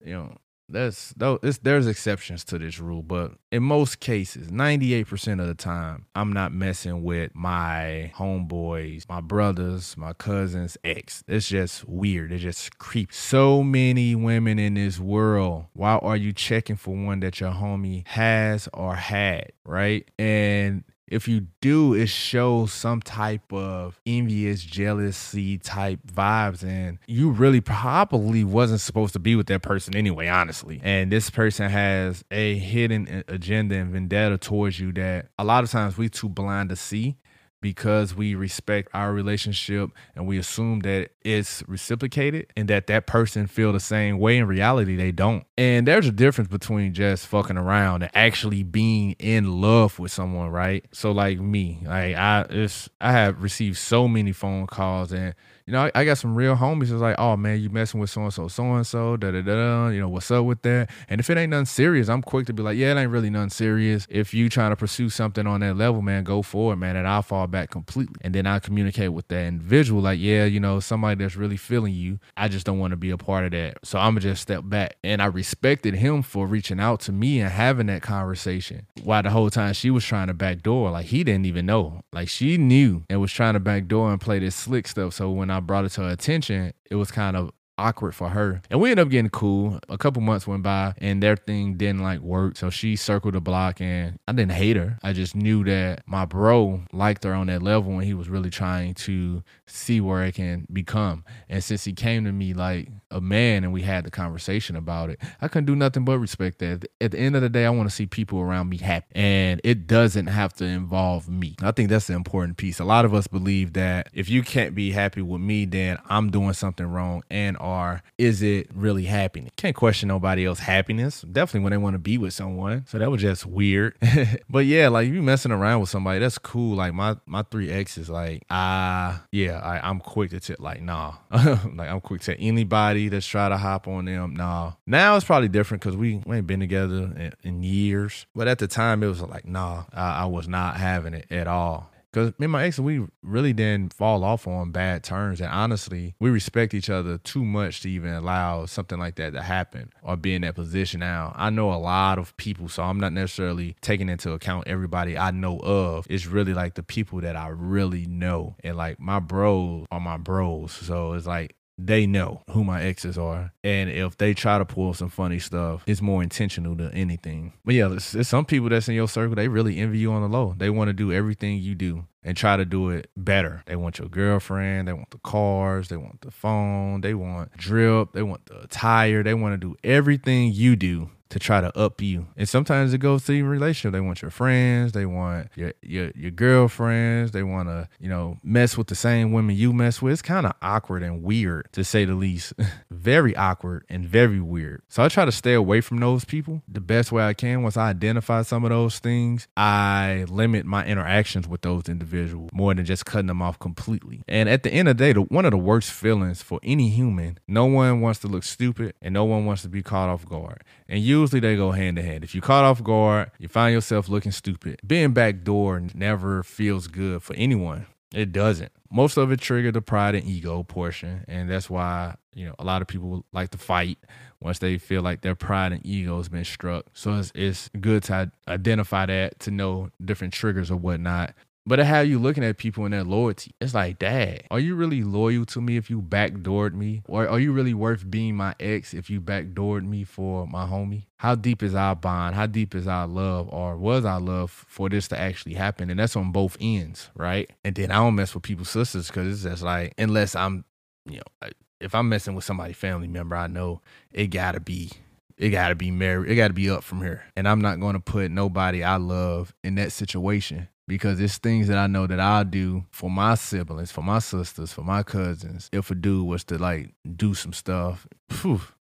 You 0.00 0.14
know, 0.14 0.36
that's 0.68 1.12
though 1.16 1.38
it's 1.42 1.58
there's 1.58 1.86
exceptions 1.86 2.44
to 2.44 2.58
this 2.58 2.78
rule, 2.78 3.02
but 3.02 3.32
in 3.52 3.62
most 3.62 4.00
cases, 4.00 4.48
98% 4.48 5.40
of 5.40 5.46
the 5.46 5.54
time, 5.54 6.06
I'm 6.14 6.32
not 6.32 6.52
messing 6.52 7.02
with 7.02 7.32
my 7.34 8.12
homeboys, 8.16 9.08
my 9.08 9.20
brothers, 9.20 9.96
my 9.96 10.12
cousins, 10.12 10.76
ex. 10.84 11.22
It's 11.28 11.48
just 11.48 11.86
weird. 11.88 12.32
It 12.32 12.38
just 12.38 12.78
creeps. 12.78 13.16
So 13.16 13.62
many 13.62 14.14
women 14.14 14.58
in 14.58 14.74
this 14.74 14.98
world. 14.98 15.66
Why 15.72 15.96
are 15.96 16.16
you 16.16 16.32
checking 16.32 16.76
for 16.76 16.94
one 16.94 17.20
that 17.20 17.40
your 17.40 17.52
homie 17.52 18.06
has 18.08 18.68
or 18.72 18.94
had, 18.94 19.52
right? 19.64 20.10
And 20.18 20.84
if 21.06 21.28
you 21.28 21.46
do, 21.60 21.94
it 21.94 22.08
shows 22.08 22.72
some 22.72 23.00
type 23.00 23.52
of 23.52 24.00
envious, 24.06 24.62
jealousy 24.62 25.58
type 25.58 26.00
vibes. 26.06 26.64
And 26.64 26.98
you 27.06 27.30
really 27.30 27.60
probably 27.60 28.44
wasn't 28.44 28.80
supposed 28.80 29.12
to 29.12 29.18
be 29.18 29.36
with 29.36 29.46
that 29.48 29.62
person 29.62 29.94
anyway, 29.94 30.28
honestly. 30.28 30.80
And 30.82 31.12
this 31.12 31.30
person 31.30 31.70
has 31.70 32.24
a 32.30 32.56
hidden 32.56 33.24
agenda 33.28 33.76
and 33.76 33.92
vendetta 33.92 34.38
towards 34.38 34.80
you 34.80 34.92
that 34.92 35.28
a 35.38 35.44
lot 35.44 35.64
of 35.64 35.70
times 35.70 35.98
we 35.98 36.08
too 36.08 36.28
blind 36.28 36.70
to 36.70 36.76
see 36.76 37.16
because 37.64 38.14
we 38.14 38.34
respect 38.34 38.90
our 38.92 39.10
relationship 39.10 39.90
and 40.14 40.26
we 40.26 40.36
assume 40.36 40.80
that 40.80 41.08
it's 41.22 41.62
reciprocated 41.66 42.46
and 42.58 42.68
that 42.68 42.88
that 42.88 43.06
person 43.06 43.46
feel 43.46 43.72
the 43.72 43.80
same 43.80 44.18
way 44.18 44.36
in 44.36 44.46
reality 44.46 44.96
they 44.96 45.10
don't. 45.10 45.46
And 45.56 45.88
there's 45.88 46.06
a 46.06 46.12
difference 46.12 46.50
between 46.50 46.92
just 46.92 47.26
fucking 47.26 47.56
around 47.56 48.02
and 48.02 48.10
actually 48.14 48.64
being 48.64 49.12
in 49.12 49.62
love 49.62 49.98
with 49.98 50.12
someone 50.12 50.50
right? 50.50 50.84
So 50.92 51.10
like 51.12 51.40
me 51.40 51.80
like 51.84 52.16
i 52.16 52.44
it's 52.50 52.90
i 53.00 53.12
have 53.12 53.42
received 53.42 53.78
so 53.78 54.06
many 54.06 54.32
phone 54.32 54.66
calls 54.66 55.10
and 55.12 55.34
you 55.66 55.72
know, 55.72 55.84
I, 55.84 55.92
I 55.94 56.04
got 56.04 56.18
some 56.18 56.34
real 56.34 56.56
homies 56.56 56.88
that's 56.88 57.00
like, 57.00 57.16
oh 57.18 57.38
man, 57.38 57.58
you 57.58 57.70
messing 57.70 57.98
with 57.98 58.10
so 58.10 58.22
and 58.22 58.32
so, 58.32 58.48
so 58.48 58.74
and 58.74 58.86
so, 58.86 59.16
da 59.16 59.30
da 59.30 59.40
da. 59.40 59.88
You 59.88 60.00
know, 60.00 60.10
what's 60.10 60.30
up 60.30 60.44
with 60.44 60.60
that? 60.62 60.90
And 61.08 61.20
if 61.20 61.30
it 61.30 61.38
ain't 61.38 61.50
nothing 61.50 61.64
serious, 61.64 62.08
I'm 62.10 62.20
quick 62.20 62.46
to 62.46 62.52
be 62.52 62.62
like, 62.62 62.76
yeah, 62.76 62.92
it 62.92 63.00
ain't 63.00 63.10
really 63.10 63.30
nothing 63.30 63.48
serious. 63.48 64.06
If 64.10 64.34
you 64.34 64.50
trying 64.50 64.70
to 64.70 64.76
pursue 64.76 65.08
something 65.08 65.46
on 65.46 65.60
that 65.60 65.76
level, 65.76 66.02
man, 66.02 66.22
go 66.22 66.42
for 66.42 66.74
it, 66.74 66.76
man. 66.76 66.96
And 66.96 67.08
I'll 67.08 67.22
fall 67.22 67.46
back 67.46 67.70
completely. 67.70 68.16
And 68.20 68.34
then 68.34 68.46
I 68.46 68.58
communicate 68.58 69.14
with 69.14 69.28
that 69.28 69.46
individual, 69.46 70.02
like, 70.02 70.18
yeah, 70.20 70.44
you 70.44 70.60
know, 70.60 70.80
somebody 70.80 71.22
that's 71.24 71.36
really 71.36 71.56
feeling 71.56 71.94
you. 71.94 72.18
I 72.36 72.48
just 72.48 72.66
don't 72.66 72.78
want 72.78 72.90
to 72.90 72.98
be 72.98 73.10
a 73.10 73.16
part 73.16 73.46
of 73.46 73.52
that. 73.52 73.78
So 73.84 73.98
I'm 73.98 74.12
gonna 74.12 74.20
just 74.20 74.42
step 74.42 74.62
back. 74.64 74.96
And 75.02 75.22
I 75.22 75.26
respected 75.26 75.94
him 75.94 76.20
for 76.20 76.46
reaching 76.46 76.78
out 76.78 77.00
to 77.00 77.12
me 77.12 77.40
and 77.40 77.50
having 77.50 77.86
that 77.86 78.02
conversation. 78.02 78.86
While 79.02 79.22
the 79.22 79.30
whole 79.30 79.48
time 79.48 79.72
she 79.72 79.90
was 79.90 80.04
trying 80.04 80.26
to 80.26 80.34
backdoor, 80.34 80.90
like 80.90 81.06
he 81.06 81.24
didn't 81.24 81.46
even 81.46 81.64
know. 81.64 82.02
Like 82.12 82.28
she 82.28 82.58
knew 82.58 83.04
and 83.08 83.18
was 83.18 83.32
trying 83.32 83.54
to 83.54 83.60
backdoor 83.60 84.12
and 84.12 84.20
play 84.20 84.38
this 84.40 84.54
slick 84.54 84.86
stuff. 84.86 85.14
So 85.14 85.30
when 85.30 85.50
I 85.53 85.53
brought 85.60 85.84
it 85.84 85.90
to 85.90 86.02
her 86.02 86.10
attention, 86.10 86.72
it 86.90 86.94
was 86.94 87.10
kind 87.10 87.36
of 87.36 87.50
awkward 87.78 88.14
for 88.14 88.28
her. 88.30 88.62
And 88.70 88.80
we 88.80 88.90
ended 88.90 89.06
up 89.06 89.10
getting 89.10 89.30
cool. 89.30 89.80
A 89.88 89.98
couple 89.98 90.22
months 90.22 90.46
went 90.46 90.62
by 90.62 90.94
and 90.98 91.22
their 91.22 91.36
thing 91.36 91.76
didn't 91.76 92.02
like 92.02 92.20
work. 92.20 92.56
So 92.56 92.70
she 92.70 92.96
circled 92.96 93.34
the 93.34 93.40
block 93.40 93.80
and 93.80 94.18
I 94.28 94.32
didn't 94.32 94.52
hate 94.52 94.76
her. 94.76 94.98
I 95.02 95.12
just 95.12 95.34
knew 95.34 95.64
that 95.64 96.02
my 96.06 96.24
bro 96.24 96.82
liked 96.92 97.24
her 97.24 97.34
on 97.34 97.48
that 97.48 97.62
level 97.62 97.92
and 97.92 98.04
he 98.04 98.14
was 98.14 98.28
really 98.28 98.50
trying 98.50 98.94
to 98.94 99.42
see 99.66 100.00
where 100.00 100.24
it 100.24 100.34
can 100.34 100.66
become. 100.72 101.24
And 101.48 101.62
since 101.62 101.84
he 101.84 101.92
came 101.92 102.24
to 102.24 102.32
me 102.32 102.54
like 102.54 102.88
a 103.10 103.20
man 103.20 103.64
and 103.64 103.72
we 103.72 103.82
had 103.82 104.04
the 104.04 104.10
conversation 104.10 104.76
about 104.76 105.10
it, 105.10 105.20
I 105.40 105.48
couldn't 105.48 105.66
do 105.66 105.76
nothing 105.76 106.04
but 106.04 106.18
respect 106.18 106.58
that. 106.60 106.86
At 107.00 107.12
the 107.12 107.18
end 107.18 107.36
of 107.36 107.42
the 107.42 107.48
day, 107.48 107.66
I 107.66 107.70
want 107.70 107.88
to 107.88 107.94
see 107.94 108.06
people 108.06 108.40
around 108.40 108.68
me 108.68 108.78
happy. 108.78 109.06
And 109.14 109.60
it 109.64 109.86
doesn't 109.86 110.26
have 110.26 110.52
to 110.54 110.64
involve 110.64 111.28
me. 111.28 111.56
I 111.62 111.72
think 111.72 111.88
that's 111.88 112.06
the 112.06 112.14
important 112.14 112.56
piece. 112.56 112.78
A 112.78 112.84
lot 112.84 113.04
of 113.04 113.14
us 113.14 113.26
believe 113.26 113.72
that 113.74 114.08
if 114.12 114.28
you 114.28 114.42
can't 114.42 114.74
be 114.74 114.92
happy 114.92 115.22
with 115.22 115.40
me, 115.40 115.64
then 115.64 115.98
I'm 116.06 116.30
doing 116.30 116.52
something 116.52 116.86
wrong 116.86 117.22
and 117.30 117.56
or 117.64 118.02
is 118.18 118.42
it 118.42 118.68
really 118.74 119.04
happiness? 119.04 119.50
Can't 119.56 119.74
question 119.74 120.08
nobody 120.08 120.44
else's 120.44 120.64
happiness. 120.64 121.22
Definitely 121.22 121.60
when 121.60 121.70
they 121.70 121.76
want 121.78 121.94
to 121.94 121.98
be 121.98 122.18
with 122.18 122.34
someone. 122.34 122.84
So 122.86 122.98
that 122.98 123.10
was 123.10 123.22
just 123.22 123.46
weird. 123.46 123.96
but 124.50 124.66
yeah, 124.66 124.88
like 124.88 125.08
you 125.08 125.22
messing 125.22 125.52
around 125.52 125.80
with 125.80 125.88
somebody, 125.88 126.18
that's 126.20 126.38
cool. 126.38 126.76
Like 126.76 126.92
my 126.92 127.16
my 127.26 127.42
three 127.42 127.70
exes, 127.70 128.10
like 128.10 128.44
ah, 128.50 129.22
uh, 129.22 129.26
yeah, 129.32 129.58
I, 129.58 129.88
I'm 129.88 130.00
quick 130.00 130.30
to 130.30 130.40
tell 130.40 130.56
like 130.58 130.82
nah, 130.82 131.14
like 131.32 131.88
I'm 131.88 132.00
quick 132.00 132.20
to 132.22 132.38
anybody 132.38 133.08
that's 133.08 133.26
try 133.26 133.48
to 133.48 133.56
hop 133.56 133.88
on 133.88 134.04
them. 134.04 134.34
Nah, 134.34 134.72
now 134.86 135.16
it's 135.16 135.24
probably 135.24 135.48
different 135.48 135.82
because 135.82 135.96
we, 135.96 136.22
we 136.26 136.36
ain't 136.36 136.46
been 136.46 136.60
together 136.60 136.94
in, 137.16 137.32
in, 137.42 137.62
years. 137.62 138.26
But 138.34 138.48
at 138.48 138.58
the 138.58 138.68
time, 138.68 139.02
it 139.02 139.06
was 139.06 139.22
like 139.22 139.46
nah, 139.46 139.84
I, 139.92 140.22
I 140.22 140.24
was 140.26 140.48
not 140.48 140.76
having 140.76 141.14
it 141.14 141.26
at 141.30 141.46
all. 141.46 141.90
Cause 142.14 142.32
me 142.38 142.44
and 142.44 142.52
my 142.52 142.62
ex, 142.62 142.78
we 142.78 143.04
really 143.24 143.52
didn't 143.52 143.92
fall 143.92 144.22
off 144.22 144.46
on 144.46 144.70
bad 144.70 145.02
terms, 145.02 145.40
and 145.40 145.50
honestly, 145.50 146.14
we 146.20 146.30
respect 146.30 146.72
each 146.72 146.88
other 146.88 147.18
too 147.18 147.44
much 147.44 147.80
to 147.80 147.90
even 147.90 148.12
allow 148.14 148.66
something 148.66 149.00
like 149.00 149.16
that 149.16 149.32
to 149.32 149.42
happen 149.42 149.90
or 150.00 150.16
be 150.16 150.32
in 150.36 150.42
that 150.42 150.54
position. 150.54 151.00
Now, 151.00 151.32
I 151.34 151.50
know 151.50 151.72
a 151.72 151.74
lot 151.74 152.20
of 152.20 152.36
people, 152.36 152.68
so 152.68 152.84
I'm 152.84 153.00
not 153.00 153.12
necessarily 153.12 153.74
taking 153.80 154.08
into 154.08 154.30
account 154.30 154.68
everybody 154.68 155.18
I 155.18 155.32
know 155.32 155.58
of. 155.58 156.06
It's 156.08 156.26
really 156.26 156.54
like 156.54 156.74
the 156.74 156.84
people 156.84 157.20
that 157.22 157.34
I 157.34 157.48
really 157.48 158.06
know, 158.06 158.54
and 158.62 158.76
like 158.76 159.00
my 159.00 159.18
bros 159.18 159.86
are 159.90 159.98
my 159.98 160.16
bros. 160.16 160.70
So 160.70 161.14
it's 161.14 161.26
like 161.26 161.56
they 161.76 162.06
know 162.06 162.42
who 162.50 162.64
my 162.64 162.82
exes 162.82 163.18
are. 163.18 163.52
And 163.62 163.90
if 163.90 164.16
they 164.16 164.34
try 164.34 164.58
to 164.58 164.64
pull 164.64 164.94
some 164.94 165.08
funny 165.08 165.38
stuff, 165.38 165.82
it's 165.86 166.02
more 166.02 166.22
intentional 166.22 166.74
than 166.74 166.92
anything. 166.92 167.54
But 167.64 167.74
yeah, 167.74 167.88
there's, 167.88 168.12
there's 168.12 168.28
some 168.28 168.44
people 168.44 168.68
that's 168.68 168.88
in 168.88 168.94
your 168.94 169.08
circle, 169.08 169.34
they 169.34 169.48
really 169.48 169.78
envy 169.78 169.98
you 169.98 170.12
on 170.12 170.22
the 170.22 170.28
low. 170.28 170.54
They 170.56 170.70
want 170.70 170.88
to 170.88 170.92
do 170.92 171.12
everything 171.12 171.58
you 171.58 171.74
do 171.74 172.06
and 172.22 172.36
try 172.36 172.56
to 172.56 172.64
do 172.64 172.90
it 172.90 173.10
better. 173.16 173.62
They 173.66 173.76
want 173.76 173.98
your 173.98 174.08
girlfriend, 174.08 174.88
they 174.88 174.92
want 174.92 175.10
the 175.10 175.18
cars, 175.18 175.88
they 175.88 175.96
want 175.96 176.22
the 176.22 176.30
phone, 176.30 177.02
they 177.02 177.14
want 177.14 177.56
drip, 177.56 178.12
they 178.12 178.22
want 178.22 178.46
the 178.46 178.62
attire, 178.62 179.22
they 179.22 179.34
want 179.34 179.60
to 179.60 179.68
do 179.68 179.76
everything 179.84 180.52
you 180.52 180.76
do 180.76 181.10
to 181.34 181.40
try 181.40 181.60
to 181.60 181.76
up 181.76 182.00
you. 182.00 182.28
And 182.36 182.48
sometimes 182.48 182.94
it 182.94 182.98
goes 182.98 183.24
through 183.24 183.34
your 183.34 183.48
relationship. 183.48 183.90
They 183.90 184.00
want 184.00 184.22
your 184.22 184.30
friends, 184.30 184.92
they 184.92 185.04
want 185.04 185.48
your 185.56 185.72
your, 185.82 186.12
your 186.14 186.30
girlfriends, 186.30 187.32
they 187.32 187.42
want 187.42 187.68
to, 187.68 187.88
you 187.98 188.08
know, 188.08 188.38
mess 188.44 188.78
with 188.78 188.86
the 188.86 188.94
same 188.94 189.32
women 189.32 189.56
you 189.56 189.72
mess 189.72 190.00
with. 190.00 190.12
It's 190.12 190.22
kind 190.22 190.46
of 190.46 190.52
awkward 190.62 191.02
and 191.02 191.24
weird 191.24 191.68
to 191.72 191.82
say 191.82 192.04
the 192.04 192.14
least. 192.14 192.52
very 192.90 193.34
awkward 193.36 193.84
and 193.88 194.06
very 194.06 194.40
weird. 194.40 194.82
So 194.88 195.02
I 195.02 195.08
try 195.08 195.24
to 195.24 195.32
stay 195.32 195.54
away 195.54 195.80
from 195.80 195.98
those 195.98 196.24
people 196.24 196.62
the 196.68 196.80
best 196.80 197.10
way 197.10 197.24
I 197.24 197.34
can. 197.34 197.64
Once 197.64 197.76
I 197.76 197.90
identify 197.90 198.42
some 198.42 198.62
of 198.62 198.70
those 198.70 199.00
things, 199.00 199.48
I 199.56 200.26
limit 200.28 200.66
my 200.66 200.86
interactions 200.86 201.48
with 201.48 201.62
those 201.62 201.88
individuals 201.88 202.50
more 202.52 202.72
than 202.74 202.84
just 202.84 203.06
cutting 203.06 203.26
them 203.26 203.42
off 203.42 203.58
completely. 203.58 204.22
And 204.28 204.48
at 204.48 204.62
the 204.62 204.72
end 204.72 204.88
of 204.88 204.98
the 204.98 205.04
day, 205.04 205.12
the, 205.12 205.22
one 205.22 205.44
of 205.44 205.50
the 205.50 205.58
worst 205.58 205.90
feelings 205.90 206.42
for 206.42 206.60
any 206.62 206.90
human, 206.90 207.38
no 207.48 207.66
one 207.66 208.00
wants 208.00 208.20
to 208.20 208.28
look 208.28 208.44
stupid 208.44 208.94
and 209.02 209.12
no 209.12 209.24
one 209.24 209.44
wants 209.46 209.62
to 209.62 209.68
be 209.68 209.82
caught 209.82 210.08
off 210.08 210.24
guard. 210.26 210.62
And 210.88 211.00
usually 211.24 211.40
they 211.40 211.56
go 211.56 211.72
hand 211.72 211.98
in 211.98 212.04
hand. 212.04 212.24
If 212.24 212.34
you 212.34 212.40
caught 212.40 212.64
off 212.64 212.82
guard, 212.82 213.30
you 213.38 213.48
find 213.48 213.72
yourself 213.72 214.08
looking 214.08 214.32
stupid. 214.32 214.80
Being 214.86 215.12
backdoor 215.12 215.82
never 215.94 216.42
feels 216.42 216.86
good 216.86 217.22
for 217.22 217.34
anyone. 217.34 217.86
It 218.12 218.32
doesn't. 218.32 218.70
Most 218.90 219.16
of 219.16 219.32
it 219.32 219.40
triggered 219.40 219.74
the 219.74 219.82
pride 219.82 220.14
and 220.14 220.24
ego 220.24 220.62
portion, 220.62 221.24
and 221.26 221.50
that's 221.50 221.68
why 221.68 222.14
you 222.34 222.46
know 222.46 222.54
a 222.58 222.64
lot 222.64 222.80
of 222.80 222.86
people 222.86 223.24
like 223.32 223.50
to 223.50 223.58
fight 223.58 223.98
once 224.40 224.60
they 224.60 224.78
feel 224.78 225.02
like 225.02 225.22
their 225.22 225.34
pride 225.34 225.72
and 225.72 225.84
ego 225.84 226.18
has 226.18 226.28
been 226.28 226.44
struck. 226.44 226.86
So 226.92 227.14
it's, 227.14 227.32
it's 227.34 227.70
good 227.80 228.04
to 228.04 228.30
identify 228.46 229.06
that 229.06 229.40
to 229.40 229.50
know 229.50 229.90
different 230.04 230.32
triggers 230.32 230.70
or 230.70 230.76
whatnot. 230.76 231.34
But 231.66 231.78
how 231.78 232.00
you 232.00 232.18
looking 232.18 232.44
at 232.44 232.58
people 232.58 232.84
and 232.84 232.92
their 232.92 233.04
loyalty. 233.04 233.52
It's 233.58 233.72
like, 233.72 233.98
dad, 233.98 234.42
are 234.50 234.60
you 234.60 234.74
really 234.74 235.02
loyal 235.02 235.46
to 235.46 235.62
me 235.62 235.78
if 235.78 235.88
you 235.88 236.02
backdoored 236.02 236.74
me? 236.74 237.02
Or 237.08 237.26
are 237.26 237.40
you 237.40 237.52
really 237.52 237.72
worth 237.72 238.08
being 238.10 238.36
my 238.36 238.54
ex 238.60 238.92
if 238.92 239.08
you 239.08 239.20
backdoored 239.20 239.86
me 239.86 240.04
for 240.04 240.46
my 240.46 240.66
homie? 240.66 241.06
How 241.16 241.34
deep 241.34 241.62
is 241.62 241.74
our 241.74 241.96
bond? 241.96 242.34
How 242.34 242.44
deep 242.44 242.74
is 242.74 242.86
our 242.86 243.06
love? 243.06 243.48
Or 243.50 243.78
was 243.78 244.04
our 244.04 244.20
love 244.20 244.50
for 244.50 244.90
this 244.90 245.08
to 245.08 245.18
actually 245.18 245.54
happen? 245.54 245.88
And 245.88 245.98
that's 245.98 246.16
on 246.16 246.32
both 246.32 246.58
ends, 246.60 247.08
right? 247.14 247.50
And 247.64 247.74
then 247.74 247.90
I 247.90 247.96
don't 247.96 248.14
mess 248.14 248.34
with 248.34 248.42
people's 248.42 248.68
sisters 248.68 249.06
because 249.06 249.32
it's 249.32 249.50
just 249.50 249.62
like, 249.62 249.94
unless 249.96 250.36
I'm, 250.36 250.66
you 251.06 251.16
know, 251.16 251.48
if 251.80 251.94
I'm 251.94 252.10
messing 252.10 252.34
with 252.34 252.44
somebody 252.44 252.74
family 252.74 253.08
member, 253.08 253.36
I 253.36 253.46
know 253.46 253.80
it 254.12 254.26
gotta 254.26 254.60
be 254.60 254.90
it 255.36 255.50
got 255.50 255.70
to 255.70 255.74
be 255.74 255.90
married. 255.90 256.30
It 256.30 256.36
got 256.36 256.48
to 256.48 256.54
be 256.54 256.70
up 256.70 256.84
from 256.84 257.00
here. 257.00 257.24
And 257.34 257.48
I'm 257.48 257.60
not 257.60 257.80
going 257.80 257.94
to 257.94 258.00
put 258.00 258.30
nobody 258.30 258.84
I 258.84 258.96
love 258.96 259.52
in 259.64 259.74
that 259.74 259.90
situation 259.90 260.68
because 260.86 261.20
it's 261.20 261.38
things 261.38 261.68
that 261.68 261.78
I 261.78 261.86
know 261.86 262.06
that 262.06 262.20
I'll 262.20 262.44
do 262.44 262.84
for 262.90 263.10
my 263.10 263.34
siblings, 263.34 263.90
for 263.90 264.02
my 264.02 264.18
sisters, 264.18 264.72
for 264.72 264.82
my 264.82 265.02
cousins. 265.02 265.68
If 265.72 265.90
a 265.90 265.94
dude 265.94 266.26
was 266.26 266.44
to 266.44 266.58
like 266.58 266.94
do 267.16 267.34
some 267.34 267.52
stuff, 267.52 268.06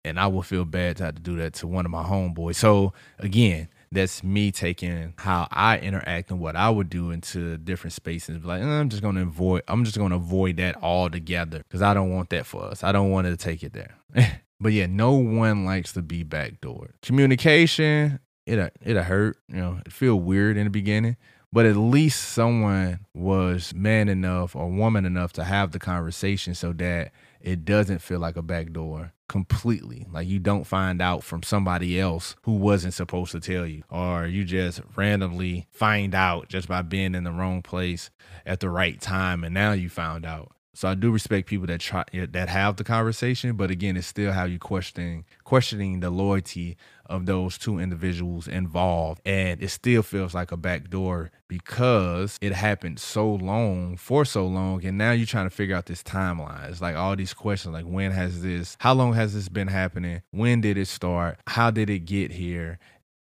and 0.05 0.19
I 0.19 0.27
would 0.27 0.45
feel 0.45 0.65
bad 0.65 0.97
to 0.97 1.05
have 1.05 1.15
to 1.15 1.21
do 1.21 1.37
that 1.37 1.53
to 1.55 1.67
one 1.67 1.85
of 1.85 1.91
my 1.91 2.03
homeboys. 2.03 2.55
So 2.55 2.93
again, 3.19 3.69
that's 3.91 4.23
me 4.23 4.51
taking 4.51 5.13
how 5.17 5.47
I 5.51 5.77
interact 5.77 6.31
and 6.31 6.39
what 6.39 6.55
I 6.55 6.69
would 6.69 6.89
do 6.89 7.11
into 7.11 7.57
different 7.57 7.93
spaces. 7.93 8.43
Like 8.43 8.61
eh, 8.61 8.65
I'm 8.65 8.89
just 8.89 9.01
gonna 9.01 9.21
avoid. 9.21 9.63
I'm 9.67 9.85
just 9.85 9.97
gonna 9.97 10.15
avoid 10.15 10.57
that 10.57 10.81
altogether 10.81 11.59
because 11.59 11.81
I 11.81 11.93
don't 11.93 12.11
want 12.11 12.29
that 12.31 12.45
for 12.45 12.63
us. 12.63 12.83
I 12.83 12.91
don't 12.91 13.11
want 13.11 13.27
to 13.27 13.37
take 13.37 13.63
it 13.63 13.73
there. 13.73 13.95
but 14.59 14.73
yeah, 14.73 14.87
no 14.87 15.13
one 15.13 15.65
likes 15.65 15.93
to 15.93 16.01
be 16.01 16.25
backdoored. 16.25 16.91
Communication, 17.01 18.19
it 18.45 18.73
it 18.81 18.97
hurt. 18.97 19.37
You 19.47 19.57
know, 19.57 19.79
it 19.85 19.93
feel 19.93 20.19
weird 20.19 20.57
in 20.57 20.65
the 20.65 20.69
beginning 20.69 21.15
but 21.53 21.67
at 21.67 21.77
least 21.77 22.29
someone 22.29 22.99
was 23.13 23.75
man 23.75 24.09
enough 24.09 24.55
or 24.55 24.71
woman 24.71 25.05
enough 25.05 25.31
to 25.33 25.43
have 25.43 25.71
the 25.71 25.77
conversation 25.77 26.55
so 26.55 26.73
that 26.73 27.11
it 27.39 27.63
doesn't 27.63 27.99
feel 27.99 28.17
like 28.17 28.35
a 28.35 28.41
backdoor 28.41 29.13
completely. 29.29 30.07
Like 30.11 30.27
you 30.27 30.39
don't 30.39 30.63
find 30.63 30.99
out 30.99 31.23
from 31.23 31.43
somebody 31.43 31.99
else 31.99 32.35
who 32.41 32.53
wasn't 32.53 32.95
supposed 32.95 33.33
to 33.33 33.39
tell 33.39 33.67
you, 33.67 33.83
or 33.87 34.25
you 34.25 34.45
just 34.45 34.81
randomly 34.95 35.67
find 35.69 36.15
out 36.15 36.49
just 36.49 36.67
by 36.67 36.81
being 36.81 37.13
in 37.13 37.23
the 37.23 37.31
wrong 37.31 37.61
place 37.61 38.09
at 38.47 38.59
the 38.59 38.69
right 38.71 38.99
time, 38.99 39.43
and 39.43 39.53
now 39.53 39.73
you 39.73 39.89
found 39.89 40.25
out. 40.25 40.55
So 40.75 40.87
I 40.87 40.95
do 40.95 41.11
respect 41.11 41.47
people 41.47 41.67
that 41.67 41.81
try 41.81 42.03
that 42.13 42.49
have 42.49 42.77
the 42.77 42.83
conversation, 42.83 43.55
but 43.55 43.69
again, 43.69 43.95
it's 43.95 44.07
still 44.07 44.31
how 44.31 44.45
you 44.45 44.57
questioning 44.57 45.25
questioning 45.43 45.99
the 45.99 46.09
loyalty 46.09 46.77
of 47.05 47.27
those 47.27 47.59
two 47.59 47.77
individuals 47.77 48.47
involved, 48.47 49.21
and 49.23 49.61
it 49.61 49.69
still 49.69 50.01
feels 50.01 50.33
like 50.33 50.51
a 50.51 50.57
backdoor 50.57 51.29
because 51.47 52.39
it 52.41 52.53
happened 52.53 52.99
so 52.99 53.31
long 53.35 53.97
for 53.97 54.25
so 54.25 54.47
long, 54.47 54.83
and 54.83 54.97
now 54.97 55.11
you're 55.11 55.27
trying 55.27 55.45
to 55.45 55.55
figure 55.55 55.75
out 55.75 55.85
this 55.85 56.01
timeline. 56.01 56.67
It's 56.69 56.81
like 56.81 56.95
all 56.95 57.15
these 57.15 57.35
questions, 57.35 57.73
like 57.73 57.85
when 57.85 58.11
has 58.11 58.41
this, 58.41 58.75
how 58.79 58.93
long 58.93 59.13
has 59.13 59.35
this 59.35 59.49
been 59.49 59.67
happening, 59.67 60.23
when 60.31 60.61
did 60.61 60.77
it 60.77 60.87
start, 60.87 61.37
how 61.45 61.69
did 61.69 61.91
it 61.91 61.99
get 61.99 62.31
here, 62.31 62.79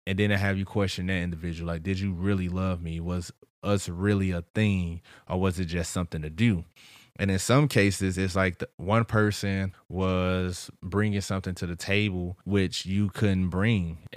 and 0.05 0.19
then 0.19 0.33
I 0.33 0.37
have 0.37 0.57
you 0.57 0.65
question 0.65 1.07
that 1.07 1.13
individual, 1.13 1.67
like, 1.67 1.83
did 1.83 1.99
you 1.99 2.11
really 2.11 2.49
love 2.49 2.81
me? 2.81 2.99
Was 2.99 3.31
us 3.63 3.89
really 3.89 4.31
a 4.31 4.41
thing 4.53 5.01
or 5.27 5.39
was 5.39 5.59
it 5.59 5.65
just 5.65 5.91
something 5.91 6.21
to 6.21 6.29
do? 6.29 6.65
And 7.19 7.31
in 7.31 7.39
some 7.39 7.67
cases, 7.67 8.17
it's 8.17 8.35
like 8.35 8.59
the, 8.59 8.69
one 8.77 9.05
person 9.05 9.73
was 9.89 10.69
bringing 10.81 11.21
something 11.21 11.55
to 11.55 11.65
the 11.65 11.75
table 11.75 12.37
which 12.45 12.85
you 12.85 13.09
couldn't 13.09 13.49
bring. 13.49 13.97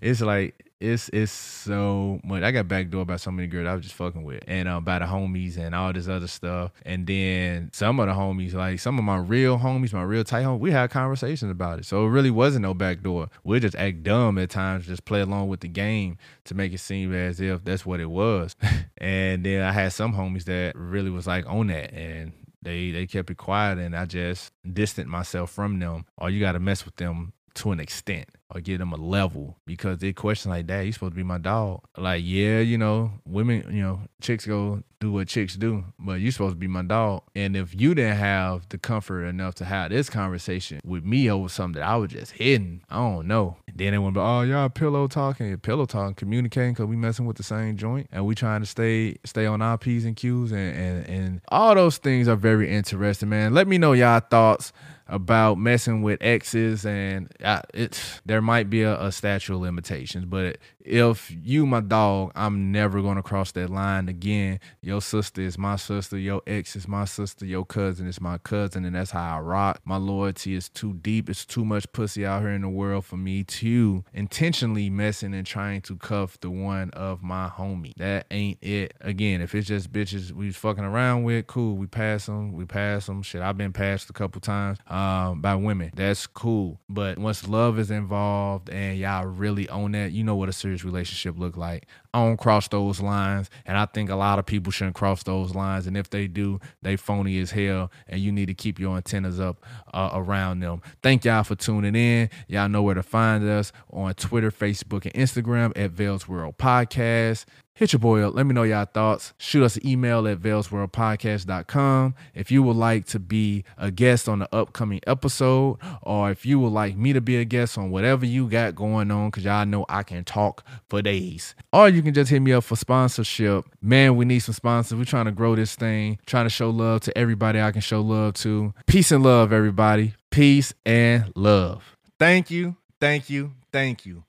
it's 0.00 0.20
like 0.20 0.71
it's 0.82 1.08
it's 1.10 1.30
so 1.30 2.20
much. 2.24 2.42
I 2.42 2.50
got 2.50 2.66
backdoor 2.66 3.04
by 3.04 3.16
so 3.16 3.30
many 3.30 3.46
girls 3.46 3.68
I 3.68 3.74
was 3.74 3.84
just 3.84 3.94
fucking 3.94 4.24
with, 4.24 4.42
and 4.48 4.68
uh, 4.68 4.80
by 4.80 4.98
the 4.98 5.04
homies 5.04 5.56
and 5.56 5.74
all 5.74 5.92
this 5.92 6.08
other 6.08 6.26
stuff. 6.26 6.72
And 6.84 7.06
then 7.06 7.70
some 7.72 8.00
of 8.00 8.08
the 8.08 8.12
homies, 8.12 8.52
like 8.52 8.80
some 8.80 8.98
of 8.98 9.04
my 9.04 9.16
real 9.16 9.58
homies, 9.58 9.92
my 9.92 10.02
real 10.02 10.24
tight 10.24 10.44
homies, 10.44 10.58
we 10.58 10.72
had 10.72 10.90
conversations 10.90 11.50
about 11.50 11.78
it. 11.78 11.84
So 11.84 12.04
it 12.04 12.10
really 12.10 12.30
wasn't 12.30 12.62
no 12.64 12.74
backdoor. 12.74 13.28
We 13.44 13.60
just 13.60 13.76
act 13.76 14.02
dumb 14.02 14.38
at 14.38 14.50
times, 14.50 14.86
just 14.86 15.04
play 15.04 15.20
along 15.20 15.48
with 15.48 15.60
the 15.60 15.68
game 15.68 16.18
to 16.44 16.54
make 16.54 16.72
it 16.72 16.78
seem 16.78 17.14
as 17.14 17.40
if 17.40 17.64
that's 17.64 17.86
what 17.86 18.00
it 18.00 18.10
was. 18.10 18.56
and 18.98 19.44
then 19.46 19.62
I 19.62 19.70
had 19.70 19.92
some 19.92 20.14
homies 20.14 20.44
that 20.44 20.74
really 20.74 21.10
was 21.10 21.28
like 21.28 21.46
on 21.46 21.68
that, 21.68 21.94
and 21.94 22.32
they 22.60 22.90
they 22.90 23.06
kept 23.06 23.30
it 23.30 23.36
quiet 23.36 23.78
and 23.78 23.96
I 23.96 24.06
just 24.06 24.52
distanced 24.70 25.10
myself 25.10 25.50
from 25.50 25.78
them. 25.78 26.06
Or 26.16 26.28
you 26.28 26.40
got 26.40 26.52
to 26.52 26.60
mess 26.60 26.84
with 26.84 26.96
them 26.96 27.32
to 27.54 27.70
an 27.72 27.80
extent 27.80 28.28
or 28.54 28.60
give 28.60 28.78
them 28.78 28.92
a 28.92 28.96
level 28.96 29.56
because 29.66 29.98
they 29.98 30.12
question 30.12 30.50
like 30.50 30.66
that 30.66 30.82
you 30.82 30.92
supposed 30.92 31.12
to 31.12 31.16
be 31.16 31.22
my 31.22 31.38
dog. 31.38 31.82
Like 31.96 32.22
yeah 32.24 32.60
you 32.60 32.78
know 32.78 33.12
women 33.24 33.66
you 33.70 33.82
know 33.82 34.00
chicks 34.20 34.46
go 34.46 34.82
do 35.00 35.10
what 35.10 35.26
chicks 35.26 35.56
do 35.56 35.84
but 35.98 36.20
you 36.20 36.30
supposed 36.30 36.52
to 36.52 36.58
be 36.58 36.66
my 36.66 36.82
dog. 36.82 37.22
And 37.34 37.56
if 37.56 37.78
you 37.78 37.94
didn't 37.94 38.18
have 38.18 38.68
the 38.68 38.78
comfort 38.78 39.24
enough 39.24 39.54
to 39.56 39.64
have 39.64 39.90
this 39.90 40.08
conversation 40.10 40.80
with 40.84 41.04
me 41.04 41.30
over 41.30 41.48
something 41.48 41.80
that 41.80 41.88
i 41.88 41.96
was 41.96 42.10
just 42.10 42.32
hidden 42.32 42.82
i 42.90 42.96
don't 42.96 43.26
know. 43.26 43.56
Then 43.74 43.92
they 43.92 43.98
went 43.98 44.16
oh 44.16 44.42
y'all 44.42 44.68
pillow 44.68 45.08
talking. 45.08 45.56
Pillow 45.58 45.86
talking 45.86 46.14
communicating 46.14 46.72
because 46.72 46.86
we 46.86 46.96
messing 46.96 47.26
with 47.26 47.36
the 47.36 47.42
same 47.42 47.76
joint 47.76 48.08
and 48.12 48.26
we 48.26 48.34
trying 48.34 48.60
to 48.60 48.66
stay 48.66 49.16
stay 49.24 49.46
on 49.46 49.62
our 49.62 49.78
p's 49.78 50.04
and 50.04 50.16
q's 50.16 50.52
and 50.52 50.76
and, 50.76 51.08
and 51.08 51.40
all 51.48 51.74
those 51.74 51.98
things 51.98 52.28
are 52.28 52.36
very 52.36 52.70
interesting 52.70 53.28
man. 53.28 53.54
Let 53.54 53.66
me 53.66 53.78
know 53.78 53.92
y'all 53.92 54.20
thoughts 54.20 54.72
about 55.08 55.58
messing 55.58 56.02
with 56.02 56.18
exes 56.22 56.84
and 56.86 57.30
I, 57.44 57.62
it's 57.74 58.20
there 58.24 58.42
might 58.42 58.70
be 58.70 58.82
a, 58.82 59.00
a 59.00 59.12
statute 59.12 59.54
of 59.54 59.60
limitations 59.60 60.24
but 60.24 60.58
if 60.84 61.30
you 61.44 61.66
my 61.66 61.80
dog 61.80 62.32
i'm 62.34 62.72
never 62.72 63.00
going 63.02 63.16
to 63.16 63.22
cross 63.22 63.52
that 63.52 63.70
line 63.70 64.08
again. 64.08 64.60
Your 64.80 65.00
sister 65.00 65.40
is 65.40 65.58
my 65.58 65.76
sister 65.76 66.18
your 66.18 66.42
ex 66.46 66.76
is 66.76 66.86
my 66.86 67.04
sister 67.04 67.46
your 67.46 67.64
cousin 67.64 68.06
is 68.06 68.20
my 68.20 68.38
cousin 68.38 68.84
and 68.84 68.94
that's 68.94 69.10
how 69.10 69.36
i 69.36 69.40
rock. 69.40 69.80
My 69.84 69.96
loyalty 69.96 70.54
is 70.54 70.68
too 70.68 70.94
deep 70.94 71.28
it's 71.28 71.44
too 71.44 71.64
much 71.64 71.90
pussy 71.92 72.26
out 72.26 72.42
here 72.42 72.50
in 72.50 72.62
the 72.62 72.68
world 72.68 73.04
for 73.04 73.16
me 73.16 73.44
to 73.44 74.04
intentionally 74.12 74.90
messing 74.90 75.34
and 75.34 75.46
trying 75.46 75.80
to 75.82 75.96
cuff 75.96 76.38
the 76.40 76.50
one 76.50 76.90
of 76.90 77.22
my 77.22 77.48
homie. 77.48 77.94
That 77.96 78.26
ain't 78.30 78.58
it. 78.62 78.94
Again 79.00 79.40
if 79.40 79.54
it's 79.54 79.68
just 79.68 79.92
bitches 79.92 80.32
we 80.32 80.50
fucking 80.52 80.84
around 80.84 81.24
with 81.24 81.46
cool 81.46 81.76
we 81.76 81.86
pass 81.86 82.26
them 82.26 82.52
we 82.52 82.64
pass 82.64 83.06
them 83.06 83.22
shit 83.22 83.40
i've 83.40 83.56
been 83.56 83.72
passed 83.72 84.10
a 84.10 84.12
couple 84.12 84.40
times 84.40 84.78
um, 84.92 85.40
by 85.40 85.54
women 85.54 85.90
that's 85.94 86.26
cool 86.26 86.80
but 86.88 87.18
once 87.18 87.48
love 87.48 87.78
is 87.78 87.90
involved 87.90 88.70
and 88.70 88.98
y'all 88.98 89.24
really 89.24 89.68
own 89.68 89.92
that 89.92 90.12
you 90.12 90.22
know 90.24 90.36
what 90.36 90.48
a 90.48 90.52
serious 90.52 90.84
relationship 90.84 91.38
look 91.38 91.56
like. 91.56 91.86
I 92.14 92.24
don't 92.24 92.36
cross 92.36 92.68
those 92.68 93.00
lines, 93.00 93.48
and 93.64 93.78
I 93.78 93.86
think 93.86 94.10
a 94.10 94.14
lot 94.16 94.38
of 94.38 94.44
people 94.44 94.70
shouldn't 94.70 94.96
cross 94.96 95.22
those 95.22 95.54
lines. 95.54 95.86
And 95.86 95.96
if 95.96 96.10
they 96.10 96.26
do, 96.26 96.60
they 96.82 96.96
phony 96.96 97.38
as 97.40 97.52
hell, 97.52 97.90
and 98.06 98.20
you 98.20 98.30
need 98.30 98.46
to 98.46 98.54
keep 98.54 98.78
your 98.78 98.96
antennas 98.96 99.40
up 99.40 99.64
uh, 99.94 100.10
around 100.12 100.60
them. 100.60 100.82
Thank 101.02 101.24
y'all 101.24 101.42
for 101.42 101.54
tuning 101.54 101.96
in. 101.96 102.28
Y'all 102.48 102.68
know 102.68 102.82
where 102.82 102.94
to 102.94 103.02
find 103.02 103.48
us 103.48 103.72
on 103.90 104.12
Twitter, 104.14 104.50
Facebook, 104.50 105.06
and 105.06 105.14
Instagram 105.14 105.72
at 105.74 105.92
Vell's 105.92 106.28
World 106.28 106.58
Podcast. 106.58 107.46
Hit 107.74 107.94
your 107.94 108.00
boy 108.00 108.20
up. 108.20 108.34
Let 108.34 108.44
me 108.44 108.52
know 108.52 108.64
y'all 108.64 108.84
thoughts. 108.84 109.32
Shoot 109.38 109.64
us 109.64 109.76
an 109.76 109.86
email 109.86 110.28
at 110.28 110.38
vellsworldpodcast.com. 110.38 112.14
If 112.34 112.50
you 112.50 112.62
would 112.62 112.76
like 112.76 113.06
to 113.06 113.18
be 113.18 113.64
a 113.78 113.90
guest 113.90 114.28
on 114.28 114.40
the 114.40 114.54
upcoming 114.54 115.00
episode, 115.06 115.78
or 116.02 116.30
if 116.30 116.44
you 116.44 116.60
would 116.60 116.72
like 116.72 116.96
me 116.96 117.14
to 117.14 117.22
be 117.22 117.38
a 117.38 117.46
guest 117.46 117.78
on 117.78 117.90
whatever 117.90 118.26
you 118.26 118.46
got 118.46 118.74
going 118.74 119.10
on, 119.10 119.30
because 119.30 119.44
y'all 119.44 119.64
know 119.64 119.86
I 119.88 120.02
can 120.02 120.22
talk 120.22 120.64
for 120.90 121.00
days. 121.00 121.54
Or 121.72 121.88
you 121.88 122.02
can 122.02 122.12
just 122.12 122.30
hit 122.30 122.40
me 122.40 122.52
up 122.52 122.64
for 122.64 122.76
sponsorship. 122.76 123.64
Man, 123.80 124.16
we 124.16 124.26
need 124.26 124.40
some 124.40 124.54
sponsors. 124.54 124.98
We're 124.98 125.04
trying 125.04 125.24
to 125.24 125.32
grow 125.32 125.56
this 125.56 125.74
thing, 125.74 126.18
trying 126.26 126.44
to 126.44 126.50
show 126.50 126.68
love 126.68 127.00
to 127.02 127.16
everybody 127.16 127.60
I 127.60 127.72
can 127.72 127.80
show 127.80 128.02
love 128.02 128.34
to. 128.34 128.74
Peace 128.86 129.10
and 129.10 129.22
love, 129.24 129.50
everybody. 129.50 130.14
Peace 130.30 130.74
and 130.84 131.32
love. 131.34 131.96
Thank 132.18 132.50
you. 132.50 132.76
Thank 133.00 133.30
you. 133.30 133.52
Thank 133.72 134.04
you. 134.04 134.24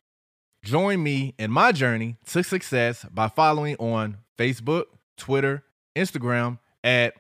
Join 0.64 1.04
me 1.04 1.36
in 1.38 1.52
my 1.52 1.74
journey 1.74 2.16
to 2.28 2.42
success 2.42 3.06
by 3.12 3.28
following 3.28 3.76
on 3.80 4.20
Facebook, 4.38 4.86
Twitter, 5.18 5.62
Instagram 5.94 6.58
at 6.86 7.16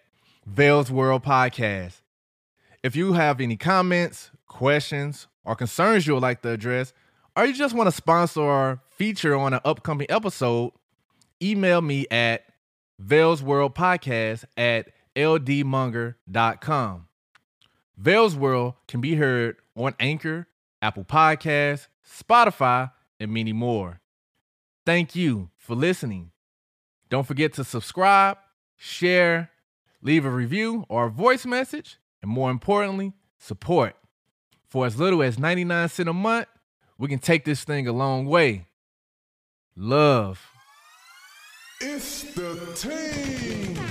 Vell's 0.45 0.89
World 0.89 1.25
Podcast. 1.25 1.99
If 2.83 2.95
you 2.95 3.11
have 3.11 3.41
any 3.41 3.57
comments, 3.57 4.31
questions, 4.47 5.27
or 5.43 5.57
concerns 5.57 6.07
you 6.07 6.13
would 6.13 6.23
like 6.23 6.41
to 6.43 6.51
address, 6.51 6.93
or 7.35 7.43
you 7.43 7.53
just 7.53 7.75
want 7.75 7.87
to 7.87 7.91
sponsor 7.91 8.39
or 8.39 8.81
feature 8.91 9.35
on 9.35 9.53
an 9.53 9.59
upcoming 9.65 10.07
episode, 10.09 10.71
email 11.41 11.81
me 11.81 12.07
at 12.09 12.45
Vell's 12.97 13.43
World 13.43 13.75
Podcast 13.75 14.45
at 14.55 14.87
ldmonger.com. 15.17 17.07
Vell's 17.97 18.35
World 18.37 18.75
can 18.87 19.01
be 19.01 19.15
heard 19.15 19.57
on 19.75 19.95
Anchor, 19.99 20.47
Apple 20.81 21.03
Podcasts, 21.03 21.87
Spotify, 22.07 22.89
and 23.19 23.31
many 23.31 23.53
more. 23.53 24.01
Thank 24.85 25.15
you 25.15 25.49
for 25.57 25.75
listening. 25.75 26.31
Don't 27.09 27.27
forget 27.27 27.53
to 27.53 27.63
subscribe, 27.63 28.37
share, 28.75 29.51
leave 30.01 30.25
a 30.25 30.29
review 30.29 30.85
or 30.89 31.05
a 31.05 31.09
voice 31.09 31.45
message, 31.45 31.97
and 32.21 32.29
more 32.29 32.51
importantly, 32.51 33.13
support. 33.37 33.95
For 34.67 34.85
as 34.85 34.99
little 34.99 35.21
as 35.21 35.37
99 35.37 35.89
cents 35.89 36.09
a 36.09 36.13
month, 36.13 36.47
we 36.97 37.07
can 37.07 37.19
take 37.19 37.45
this 37.45 37.63
thing 37.63 37.87
a 37.87 37.93
long 37.93 38.25
way. 38.25 38.65
Love. 39.75 40.49
It's 41.79 42.23
the 42.33 42.55
team. 42.75 43.82